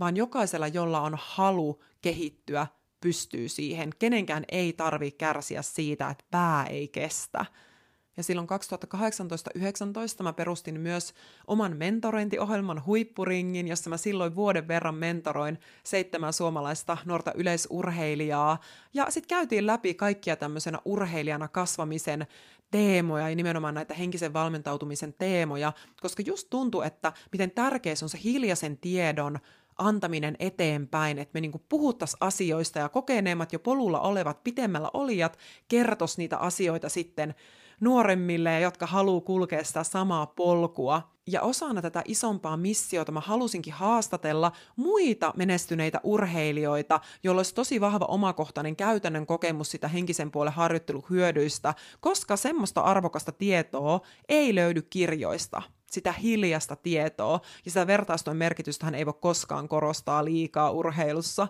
vaan 0.00 0.16
jokaisella, 0.16 0.66
jolla 0.66 1.00
on 1.00 1.16
halu 1.20 1.82
kehittyä, 2.00 2.66
pystyy 3.00 3.48
siihen. 3.48 3.90
Kenenkään 3.98 4.44
ei 4.48 4.72
tarvi 4.72 5.10
kärsiä 5.10 5.62
siitä, 5.62 6.10
että 6.10 6.24
pää 6.30 6.66
ei 6.66 6.88
kestä. 6.88 7.44
Ja 8.16 8.22
silloin 8.22 8.48
2018-2019 10.20 10.22
mä 10.22 10.32
perustin 10.32 10.80
myös 10.80 11.14
oman 11.46 11.76
mentorointiohjelman 11.76 12.86
Huippuringin, 12.86 13.68
jossa 13.68 13.90
mä 13.90 13.96
silloin 13.96 14.34
vuoden 14.34 14.68
verran 14.68 14.94
mentoroin 14.94 15.58
seitsemän 15.84 16.32
suomalaista 16.32 16.96
nuorta 17.04 17.32
yleisurheilijaa. 17.34 18.60
Ja 18.94 19.10
sitten 19.10 19.28
käytiin 19.28 19.66
läpi 19.66 19.94
kaikkia 19.94 20.36
tämmöisenä 20.36 20.78
urheilijana 20.84 21.48
kasvamisen 21.48 22.26
teemoja 22.70 23.28
ja 23.28 23.36
nimenomaan 23.36 23.74
näitä 23.74 23.94
henkisen 23.94 24.32
valmentautumisen 24.32 25.14
teemoja, 25.18 25.72
koska 26.00 26.22
just 26.26 26.46
tuntuu, 26.50 26.82
että 26.82 27.12
miten 27.32 27.50
tärkeä 27.50 27.94
se 27.94 28.04
on 28.04 28.08
se 28.08 28.18
hiljaisen 28.24 28.78
tiedon 28.78 29.38
antaminen 29.80 30.36
eteenpäin, 30.38 31.18
että 31.18 31.30
me 31.34 31.40
niinku 31.40 31.62
puhuttaisiin 31.68 32.18
asioista 32.20 32.78
ja 32.78 32.88
kokeneemmat 32.88 33.52
jo 33.52 33.58
polulla 33.58 34.00
olevat, 34.00 34.44
pitemmällä 34.44 34.90
olijat 34.94 35.38
kertos 35.68 36.18
niitä 36.18 36.36
asioita 36.36 36.88
sitten 36.88 37.34
nuoremmille, 37.80 38.60
jotka 38.60 38.86
haluaa 38.86 39.20
kulkea 39.20 39.64
sitä 39.64 39.84
samaa 39.84 40.26
polkua. 40.26 41.10
Ja 41.26 41.42
osana 41.42 41.82
tätä 41.82 42.02
isompaa 42.04 42.56
missiota 42.56 43.12
mä 43.12 43.20
halusinkin 43.20 43.72
haastatella 43.72 44.52
muita 44.76 45.32
menestyneitä 45.36 46.00
urheilijoita, 46.02 47.00
joilla 47.22 47.38
olisi 47.38 47.54
tosi 47.54 47.80
vahva 47.80 48.04
omakohtainen 48.04 48.76
käytännön 48.76 49.26
kokemus 49.26 49.70
sitä 49.70 49.88
henkisen 49.88 50.30
puolen 50.30 50.52
harjoitteluhyödyistä, 50.52 51.74
koska 52.00 52.36
semmoista 52.36 52.80
arvokasta 52.80 53.32
tietoa 53.32 54.00
ei 54.28 54.54
löydy 54.54 54.82
kirjoista 54.82 55.62
sitä 55.90 56.12
hiljasta 56.12 56.76
tietoa, 56.76 57.40
ja 57.64 57.70
sitä 57.70 57.86
vertaistojen 57.86 58.36
merkitystähän 58.36 58.94
ei 58.94 59.06
voi 59.06 59.14
koskaan 59.20 59.68
korostaa 59.68 60.24
liikaa 60.24 60.70
urheilussa. 60.70 61.48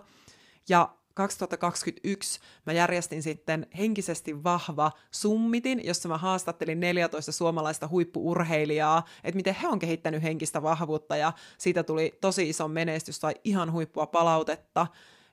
Ja 0.69 0.89
2021 1.13 2.39
mä 2.65 2.73
järjestin 2.73 3.23
sitten 3.23 3.67
henkisesti 3.77 4.43
vahva 4.43 4.91
summitin, 5.11 5.81
jossa 5.85 6.09
mä 6.09 6.17
haastattelin 6.17 6.79
14 6.79 7.31
suomalaista 7.31 7.87
huippuurheilijaa, 7.87 9.05
että 9.23 9.35
miten 9.35 9.55
he 9.55 9.67
on 9.67 9.79
kehittänyt 9.79 10.23
henkistä 10.23 10.61
vahvuutta 10.61 11.15
ja 11.15 11.33
siitä 11.57 11.83
tuli 11.83 12.17
tosi 12.21 12.49
iso 12.49 12.67
menestys 12.67 13.19
tai 13.19 13.33
ihan 13.43 13.71
huippua 13.71 14.05
palautetta. 14.05 14.87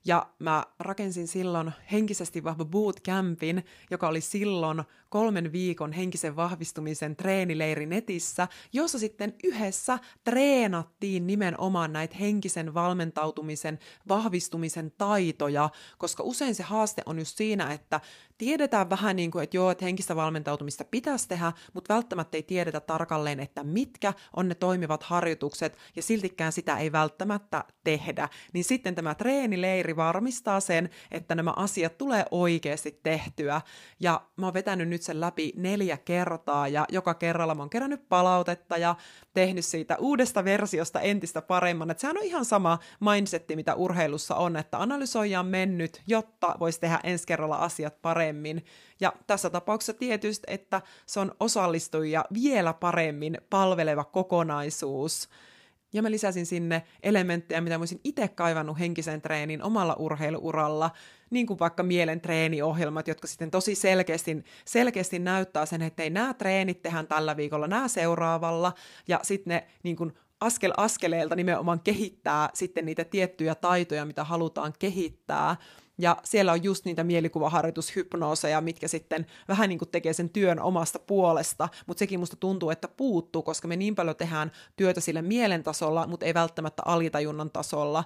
Ja 0.09 0.27
mä 0.39 0.65
rakensin 0.79 1.29
silloin 1.29 1.73
henkisesti 1.93 2.45
vahva 2.45 2.65
bootcampin, 2.65 3.65
joka 3.91 4.09
oli 4.09 4.21
silloin 4.21 4.83
kolmen 5.09 5.53
viikon 5.53 5.93
henkisen 5.93 6.37
vahvistumisen 6.37 7.17
treenileiri 7.17 7.87
netissä, 7.87 8.49
jossa 8.73 8.99
sitten 8.99 9.35
yhdessä 9.45 9.99
treenattiin 10.25 11.27
nimenomaan 11.27 11.93
näitä 11.93 12.17
henkisen 12.17 12.75
valmentautumisen, 12.75 13.79
vahvistumisen 14.09 14.93
taitoja, 14.99 15.71
koska 15.99 16.23
usein 16.23 16.55
se 16.55 16.63
haaste 16.63 17.03
on 17.07 17.19
just 17.19 17.37
siinä, 17.37 17.73
että 17.73 18.01
tiedetään 18.39 18.91
vähän 18.91 19.17
niin 19.17 19.31
kuin, 19.31 19.45
että 19.45 19.57
joo, 19.57 19.71
että 19.71 19.85
henkistä 19.85 20.17
valmentautumista 20.17 20.85
pitäisi 20.85 21.29
tehdä, 21.29 21.53
mutta 21.73 21.95
välttämättä 21.95 22.37
ei 22.37 22.43
tiedetä 22.43 22.81
tarkalleen, 22.81 23.41
että 23.41 23.65
mitkä 23.65 24.13
on 24.37 24.49
ne 24.49 24.55
toimivat 24.55 25.03
harjoitukset, 25.03 25.77
ja 25.97 26.03
siltikään 26.03 26.53
sitä 26.53 26.79
ei 26.79 26.93
välttämättä 26.93 27.65
tehdä. 27.85 28.29
Niin 28.53 28.65
sitten 28.65 28.95
tämä 28.95 29.15
treenileiri 29.15 29.97
varmistaa 29.99 30.61
sen, 30.61 30.91
että 31.11 31.35
nämä 31.35 31.53
asiat 31.57 31.99
tulee 31.99 32.25
oikeasti 32.31 33.01
tehtyä. 33.03 33.61
Ja 34.01 34.21
mä 34.37 34.47
oon 34.47 34.55
vetänyt 34.55 34.89
nyt 34.89 35.03
sen 35.03 35.21
läpi 35.21 35.53
neljä 35.57 35.97
kertaa 35.97 36.69
ja 36.69 36.87
joka 36.89 37.15
kerralla 37.15 37.55
mä 37.55 37.63
oon 37.63 37.71
kerännyt 37.71 38.09
palautetta 38.09 38.77
ja 38.77 38.95
tehnyt 39.35 39.65
siitä 39.65 39.97
uudesta 39.97 40.45
versiosta 40.45 41.01
entistä 41.01 41.43
paremman. 41.43 41.91
Että 41.91 42.01
sehän 42.01 42.19
on 42.19 42.25
ihan 42.25 42.45
sama 42.45 42.79
mindsetti, 43.01 43.57
mitä 43.57 43.75
urheilussa 43.75 44.35
on, 44.35 44.57
että 44.57 44.79
analysoijaan 44.79 45.47
mennyt, 45.47 46.03
jotta 46.07 46.55
voisi 46.61 46.81
tehdä 46.81 47.01
ensi 47.03 47.27
kerralla 47.27 47.57
asiat 47.57 48.03
paremmin. 48.03 48.65
Ja 49.01 49.13
tässä 49.27 49.51
tapauksessa 49.51 49.95
tietysti, 49.95 50.45
että 50.47 50.83
se 51.07 51.21
on 51.21 51.33
osallistujia 51.41 52.25
vielä 52.35 52.73
paremmin 52.73 53.39
palveleva 53.51 54.05
kokonaisuus. 54.05 55.29
Ja 55.93 56.03
mä 56.03 56.11
lisäsin 56.11 56.47
sinne 56.47 56.83
elementtejä, 57.03 57.61
mitä 57.61 57.79
mä 57.79 57.83
olisin 57.83 58.01
itse 58.05 58.29
kaivannut 58.29 58.79
henkisen 58.79 59.23
treenin 59.23 59.63
omalla 59.63 59.95
urheiluuralla, 59.99 60.91
niin 61.31 61.47
kuin 61.47 61.59
vaikka 61.59 61.83
mielen 61.83 62.21
treeniohjelmat, 62.21 63.09
jotka 63.09 63.27
sitten 63.27 63.51
tosi 63.51 63.75
selkeästi, 63.75 64.45
selkeästi 64.65 65.19
näyttää 65.19 65.67
sen, 65.67 65.83
että 65.83 66.03
ei 66.03 66.11
nämä 66.11 66.35
treenit 66.35 66.83
tehdään 66.83 67.07
tällä 67.07 67.37
viikolla, 67.37 67.67
nämä 67.67 67.89
seuraavalla, 67.89 68.73
ja 69.09 69.21
sitten 69.23 69.51
ne 69.51 69.67
niin 69.83 69.97
kuin 69.97 70.13
askel 70.41 70.73
askeleelta 70.77 71.37
nimenomaan 71.37 71.81
kehittää 71.81 72.51
sitten 72.55 72.87
niitä 72.87 73.05
tiettyjä 73.05 73.55
taitoja, 73.55 74.05
mitä 74.05 74.25
halutaan 74.25 74.73
kehittää. 74.79 75.57
Ja 75.99 76.17
siellä 76.25 76.53
on 76.53 76.65
just 76.65 76.85
niitä 76.85 77.05
mielikuvaharjoitushypnooseja, 77.05 78.61
mitkä 78.61 78.89
sitten 78.89 79.27
vähän 79.49 79.69
niin 79.69 79.79
kuin 79.79 79.89
tekee 79.89 80.13
sen 80.13 80.31
työn 80.31 80.61
omasta 80.61 80.99
puolesta, 80.99 81.69
mutta 81.87 81.99
sekin 81.99 82.21
musta 82.21 82.37
tuntuu, 82.37 82.71
että 82.71 82.89
puuttuu, 82.89 83.43
koska 83.43 83.69
me 83.69 83.77
niin 83.77 83.95
paljon 83.95 84.17
tehdään 84.17 84.53
työtä 84.77 85.01
sille 85.01 85.23
mielen 85.23 85.63
tasolla, 85.63 86.07
mutta 86.07 86.27
ei 86.27 86.35
välttämättä 86.35 86.83
alitajunnan 86.87 87.51
tasolla. 87.51 88.05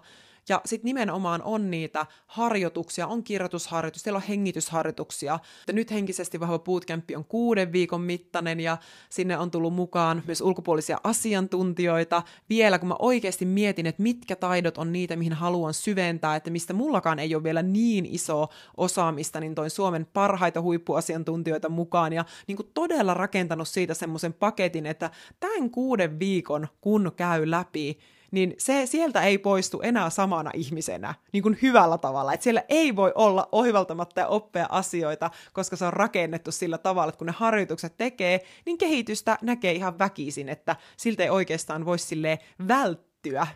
Ja 0.48 0.60
sitten 0.64 0.88
nimenomaan 0.88 1.42
on 1.42 1.70
niitä 1.70 2.06
harjoituksia, 2.26 3.06
on 3.06 3.22
kirjoitusharjoitus, 3.22 4.02
siellä 4.02 4.16
on 4.16 4.22
hengitysharjoituksia. 4.28 5.38
Nyt 5.72 5.90
henkisesti 5.90 6.40
vahva 6.40 6.58
bootcamp 6.58 7.04
on 7.16 7.24
kuuden 7.24 7.72
viikon 7.72 8.00
mittainen 8.00 8.60
ja 8.60 8.78
sinne 9.10 9.38
on 9.38 9.50
tullut 9.50 9.74
mukaan 9.74 10.22
myös 10.26 10.40
ulkopuolisia 10.40 10.98
asiantuntijoita. 11.04 12.22
Vielä 12.48 12.78
kun 12.78 12.88
mä 12.88 12.96
oikeasti 12.98 13.44
mietin, 13.44 13.86
että 13.86 14.02
mitkä 14.02 14.36
taidot 14.36 14.78
on 14.78 14.92
niitä, 14.92 15.16
mihin 15.16 15.32
haluan 15.32 15.74
syventää, 15.74 16.36
että 16.36 16.50
mistä 16.50 16.72
mullakaan 16.72 17.18
ei 17.18 17.34
ole 17.34 17.42
vielä 17.42 17.62
niin 17.62 18.06
iso 18.06 18.48
osaamista, 18.76 19.40
niin 19.40 19.54
toin 19.54 19.70
Suomen 19.70 20.06
parhaita 20.12 20.60
huippuasiantuntijoita 20.60 21.68
mukaan 21.68 22.12
ja 22.12 22.24
niin 22.46 22.56
kuin 22.56 22.70
todella 22.74 23.14
rakentanut 23.14 23.68
siitä 23.68 23.94
semmoisen 23.94 24.32
paketin, 24.32 24.86
että 24.86 25.10
tämän 25.40 25.70
kuuden 25.70 26.18
viikon 26.18 26.68
kun 26.80 27.12
käy 27.16 27.50
läpi, 27.50 27.98
niin 28.32 28.54
se 28.58 28.86
sieltä 28.86 29.22
ei 29.22 29.38
poistu 29.38 29.80
enää 29.80 30.10
samana 30.10 30.50
ihmisenä, 30.54 31.14
niin 31.32 31.42
kuin 31.42 31.58
hyvällä 31.62 31.98
tavalla. 31.98 32.32
Että 32.32 32.44
siellä 32.44 32.62
ei 32.68 32.96
voi 32.96 33.12
olla 33.14 33.48
oivaltamatta 33.52 34.20
ja 34.20 34.26
oppia 34.26 34.66
asioita, 34.70 35.30
koska 35.52 35.76
se 35.76 35.84
on 35.84 35.92
rakennettu 35.92 36.52
sillä 36.52 36.78
tavalla, 36.78 37.08
että 37.08 37.18
kun 37.18 37.26
ne 37.26 37.34
harjoitukset 37.36 37.96
tekee, 37.96 38.40
niin 38.66 38.78
kehitystä 38.78 39.38
näkee 39.42 39.72
ihan 39.72 39.98
väkisin, 39.98 40.48
että 40.48 40.76
siltä 40.96 41.22
ei 41.22 41.30
oikeastaan 41.30 41.84
voisi 41.84 42.06
sille 42.06 42.38
välttyä 42.68 43.46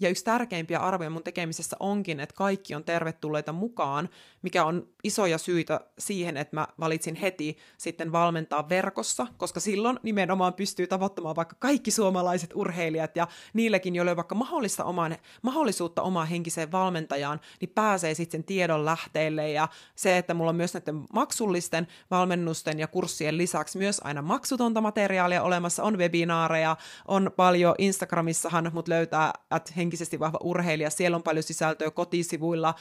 ja 0.00 0.08
yksi 0.08 0.24
tärkeimpiä 0.24 0.78
arvoja 0.78 1.10
mun 1.10 1.22
tekemisessä 1.22 1.76
onkin, 1.80 2.20
että 2.20 2.34
kaikki 2.34 2.74
on 2.74 2.84
tervetulleita 2.84 3.52
mukaan, 3.52 4.08
mikä 4.42 4.64
on 4.64 4.88
isoja 5.04 5.38
syitä 5.38 5.80
siihen, 5.98 6.36
että 6.36 6.56
mä 6.56 6.68
valitsin 6.80 7.14
heti 7.14 7.56
sitten 7.78 8.12
valmentaa 8.12 8.68
verkossa, 8.68 9.26
koska 9.36 9.60
silloin 9.60 9.98
nimenomaan 10.02 10.54
pystyy 10.54 10.86
tavoittamaan 10.86 11.36
vaikka 11.36 11.56
kaikki 11.58 11.90
suomalaiset 11.90 12.50
urheilijat 12.54 13.16
ja 13.16 13.26
niillekin, 13.52 13.94
joille 13.94 14.10
on 14.10 14.16
vaikka 14.16 14.34
mahdollista 14.34 14.84
omaan, 14.84 15.16
mahdollisuutta 15.42 16.02
omaan 16.02 16.28
henkiseen 16.28 16.72
valmentajaan, 16.72 17.40
niin 17.60 17.70
pääsee 17.74 18.14
sitten 18.14 18.38
sen 18.38 18.44
tiedon 18.44 18.84
lähteelle. 18.84 19.50
Ja 19.50 19.68
se, 19.94 20.18
että 20.18 20.34
mulla 20.34 20.50
on 20.50 20.56
myös 20.56 20.74
näiden 20.74 21.04
maksullisten 21.12 21.86
valmennusten 22.10 22.78
ja 22.78 22.86
kurssien 22.86 23.38
lisäksi 23.38 23.78
myös 23.78 24.00
aina 24.04 24.22
maksutonta 24.22 24.80
materiaalia 24.80 25.42
olemassa, 25.42 25.82
on 25.82 25.98
webinaareja, 25.98 26.76
on 27.08 27.30
paljon 27.36 27.74
Instagramissahan 27.78 28.70
mut 28.72 28.88
löytää 28.88 29.32
at 29.50 29.72
henkisesti 29.92 30.20
vahva 30.20 30.38
urheilija, 30.42 30.90
siellä 30.90 31.16
on 31.16 31.22
paljon 31.22 31.42
sisältöä 31.42 31.90
kotisivuilla, 31.90 32.74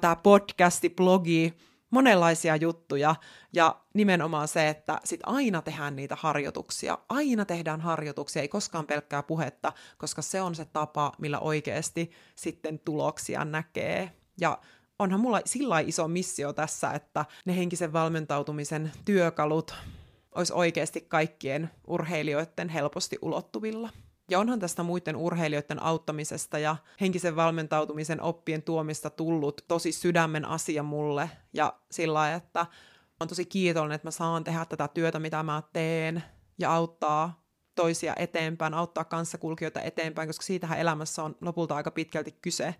tämä 0.00 0.16
podcasti, 0.16 0.90
blogi, 0.90 1.54
monenlaisia 1.90 2.56
juttuja 2.56 3.14
ja 3.52 3.80
nimenomaan 3.94 4.48
se, 4.48 4.68
että 4.68 5.00
sit 5.04 5.20
aina 5.26 5.62
tehdään 5.62 5.96
niitä 5.96 6.16
harjoituksia, 6.20 6.98
aina 7.08 7.44
tehdään 7.44 7.80
harjoituksia, 7.80 8.42
ei 8.42 8.48
koskaan 8.48 8.86
pelkkää 8.86 9.22
puhetta, 9.22 9.72
koska 9.98 10.22
se 10.22 10.42
on 10.42 10.54
se 10.54 10.64
tapa, 10.64 11.12
millä 11.18 11.38
oikeasti 11.38 12.10
sitten 12.36 12.78
tuloksia 12.78 13.44
näkee. 13.44 14.12
Ja 14.40 14.58
onhan 14.98 15.20
mulla 15.20 15.40
sillä 15.44 15.80
iso 15.80 16.08
missio 16.08 16.52
tässä, 16.52 16.90
että 16.90 17.24
ne 17.44 17.56
henkisen 17.56 17.92
valmentautumisen 17.92 18.92
työkalut 19.04 19.74
olisi 20.34 20.52
oikeasti 20.52 21.00
kaikkien 21.00 21.70
urheilijoiden 21.86 22.68
helposti 22.68 23.18
ulottuvilla. 23.22 23.88
Ja 24.30 24.38
onhan 24.38 24.60
tästä 24.60 24.82
muiden 24.82 25.16
urheilijoiden 25.16 25.82
auttamisesta 25.82 26.58
ja 26.58 26.76
henkisen 27.00 27.36
valmentautumisen 27.36 28.22
oppien 28.22 28.62
tuomista 28.62 29.10
tullut 29.10 29.64
tosi 29.68 29.92
sydämen 29.92 30.44
asia 30.44 30.82
mulle. 30.82 31.30
Ja 31.52 31.72
sillä 31.90 32.14
lailla, 32.14 32.36
että 32.36 32.66
on 33.20 33.28
tosi 33.28 33.44
kiitollinen, 33.44 33.94
että 33.94 34.06
mä 34.06 34.10
saan 34.10 34.44
tehdä 34.44 34.64
tätä 34.64 34.88
työtä, 34.88 35.18
mitä 35.18 35.42
mä 35.42 35.62
teen, 35.72 36.22
ja 36.58 36.74
auttaa 36.74 37.42
toisia 37.74 38.12
eteenpäin, 38.16 38.74
auttaa 38.74 39.04
kanssakulkijoita 39.04 39.80
eteenpäin, 39.80 40.28
koska 40.28 40.42
siitähän 40.42 40.78
elämässä 40.78 41.22
on 41.22 41.36
lopulta 41.40 41.76
aika 41.76 41.90
pitkälti 41.90 42.32
kyse, 42.32 42.74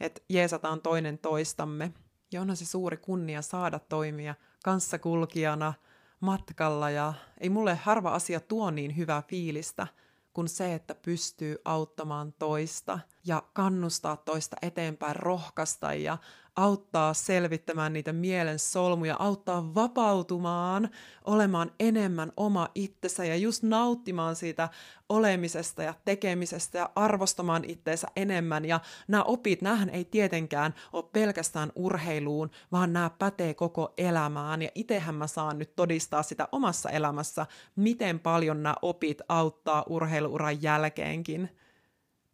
että 0.00 0.20
jeesataan 0.28 0.80
toinen 0.80 1.18
toistamme. 1.18 1.92
Ja 2.32 2.40
onhan 2.40 2.56
se 2.56 2.64
suuri 2.64 2.96
kunnia 2.96 3.42
saada 3.42 3.78
toimia 3.78 4.34
kanssakulkijana 4.64 5.72
matkalla, 6.20 6.90
ja 6.90 7.14
ei 7.40 7.50
mulle 7.50 7.74
harva 7.74 8.10
asia 8.10 8.40
tuo 8.40 8.70
niin 8.70 8.96
hyvää 8.96 9.22
fiilistä– 9.22 9.86
kuin 10.34 10.48
se, 10.48 10.74
että 10.74 10.94
pystyy 10.94 11.56
auttamaan 11.64 12.32
toista 12.32 12.98
ja 13.26 13.42
kannustaa 13.52 14.16
toista 14.16 14.56
eteenpäin, 14.62 15.16
rohkaista 15.16 15.94
ja 15.94 16.18
auttaa 16.56 17.14
selvittämään 17.14 17.92
niitä 17.92 18.12
mielen 18.12 18.58
solmuja, 18.58 19.16
auttaa 19.18 19.74
vapautumaan, 19.74 20.90
olemaan 21.24 21.70
enemmän 21.80 22.32
oma 22.36 22.68
itsensä 22.74 23.24
ja 23.24 23.36
just 23.36 23.62
nauttimaan 23.62 24.36
siitä 24.36 24.68
olemisesta 25.08 25.82
ja 25.82 25.94
tekemisestä 26.04 26.78
ja 26.78 26.90
arvostamaan 26.96 27.64
itteensä 27.64 28.08
enemmän. 28.16 28.64
Ja 28.64 28.80
nämä 29.08 29.22
opit, 29.22 29.62
nämähän 29.62 29.90
ei 29.90 30.04
tietenkään 30.04 30.74
ole 30.92 31.04
pelkästään 31.12 31.72
urheiluun, 31.74 32.50
vaan 32.72 32.92
nämä 32.92 33.10
pätee 33.18 33.54
koko 33.54 33.94
elämään. 33.98 34.62
Ja 34.62 34.68
itsehän 34.74 35.14
mä 35.14 35.26
saan 35.26 35.58
nyt 35.58 35.76
todistaa 35.76 36.22
sitä 36.22 36.48
omassa 36.52 36.90
elämässä, 36.90 37.46
miten 37.76 38.20
paljon 38.20 38.62
nämä 38.62 38.74
opit 38.82 39.18
auttaa 39.28 39.84
urheiluuran 39.88 40.62
jälkeenkin. 40.62 41.50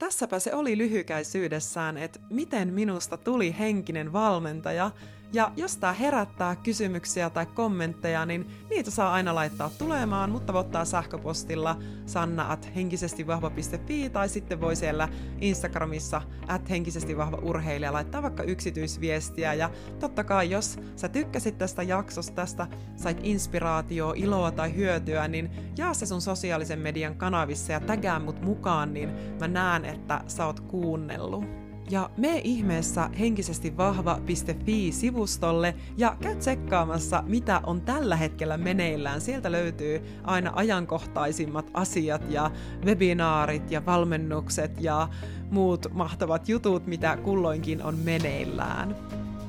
Tässäpä 0.00 0.38
se 0.38 0.54
oli 0.54 0.78
lyhykäisyydessään, 0.78 1.96
että 1.96 2.20
miten 2.30 2.72
minusta 2.72 3.16
tuli 3.16 3.56
henkinen 3.58 4.12
valmentaja– 4.12 4.90
ja 5.32 5.52
jos 5.56 5.76
tämä 5.76 5.92
herättää 5.92 6.56
kysymyksiä 6.56 7.30
tai 7.30 7.46
kommentteja, 7.46 8.26
niin 8.26 8.46
niitä 8.70 8.90
saa 8.90 9.12
aina 9.12 9.34
laittaa 9.34 9.70
tulemaan, 9.78 10.30
mutta 10.30 10.52
ottaa 10.52 10.84
sähköpostilla 10.84 11.78
sanna 12.06 12.52
at 12.52 12.70
henkisestivahva.fi 12.74 14.10
tai 14.10 14.28
sitten 14.28 14.60
voi 14.60 14.76
siellä 14.76 15.08
Instagramissa 15.40 16.22
at 16.48 16.70
henkisesti 16.70 17.16
vahva 17.16 17.38
urheilija 17.42 17.92
laittaa 17.92 18.22
vaikka 18.22 18.42
yksityisviestiä. 18.42 19.54
Ja 19.54 19.70
totta 20.00 20.24
kai, 20.24 20.50
jos 20.50 20.78
sä 20.96 21.08
tykkäsit 21.08 21.58
tästä 21.58 21.82
jaksosta, 21.82 22.34
tästä 22.34 22.66
sait 22.96 23.18
inspiraatioa, 23.22 24.12
iloa 24.16 24.50
tai 24.50 24.74
hyötyä, 24.74 25.28
niin 25.28 25.50
jaa 25.76 25.94
se 25.94 26.06
sun 26.06 26.20
sosiaalisen 26.20 26.78
median 26.78 27.14
kanavissa 27.14 27.72
ja 27.72 27.80
tägää 27.80 28.18
mut 28.18 28.40
mukaan, 28.42 28.94
niin 28.94 29.10
mä 29.40 29.48
näen, 29.48 29.84
että 29.84 30.20
sä 30.26 30.46
oot 30.46 30.60
kuunnellut. 30.60 31.69
Ja 31.90 32.10
me 32.16 32.40
ihmeessä 32.44 33.10
henkisesti 33.18 33.76
vahva.fi-sivustolle 33.76 35.74
ja 35.96 36.16
käy 36.20 36.36
tsekkaamassa, 36.36 37.22
mitä 37.26 37.60
on 37.64 37.80
tällä 37.80 38.16
hetkellä 38.16 38.56
meneillään. 38.56 39.20
Sieltä 39.20 39.52
löytyy 39.52 40.00
aina 40.24 40.52
ajankohtaisimmat 40.54 41.70
asiat 41.74 42.22
ja 42.30 42.50
webinaarit 42.84 43.70
ja 43.70 43.86
valmennukset 43.86 44.80
ja 44.80 45.08
muut 45.50 45.86
mahtavat 45.92 46.48
jutut, 46.48 46.86
mitä 46.86 47.16
kulloinkin 47.16 47.82
on 47.82 47.98
meneillään. 47.98 48.96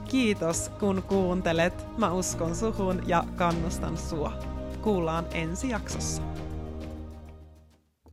Kiitos 0.10 0.72
kun 0.80 1.04
kuuntelet. 1.08 1.98
Mä 1.98 2.12
uskon 2.12 2.56
suhun 2.56 3.02
ja 3.08 3.24
kannustan 3.36 3.98
sua. 3.98 4.34
Kuullaan 4.82 5.26
ensi 5.34 5.70
jaksossa. 5.70 6.22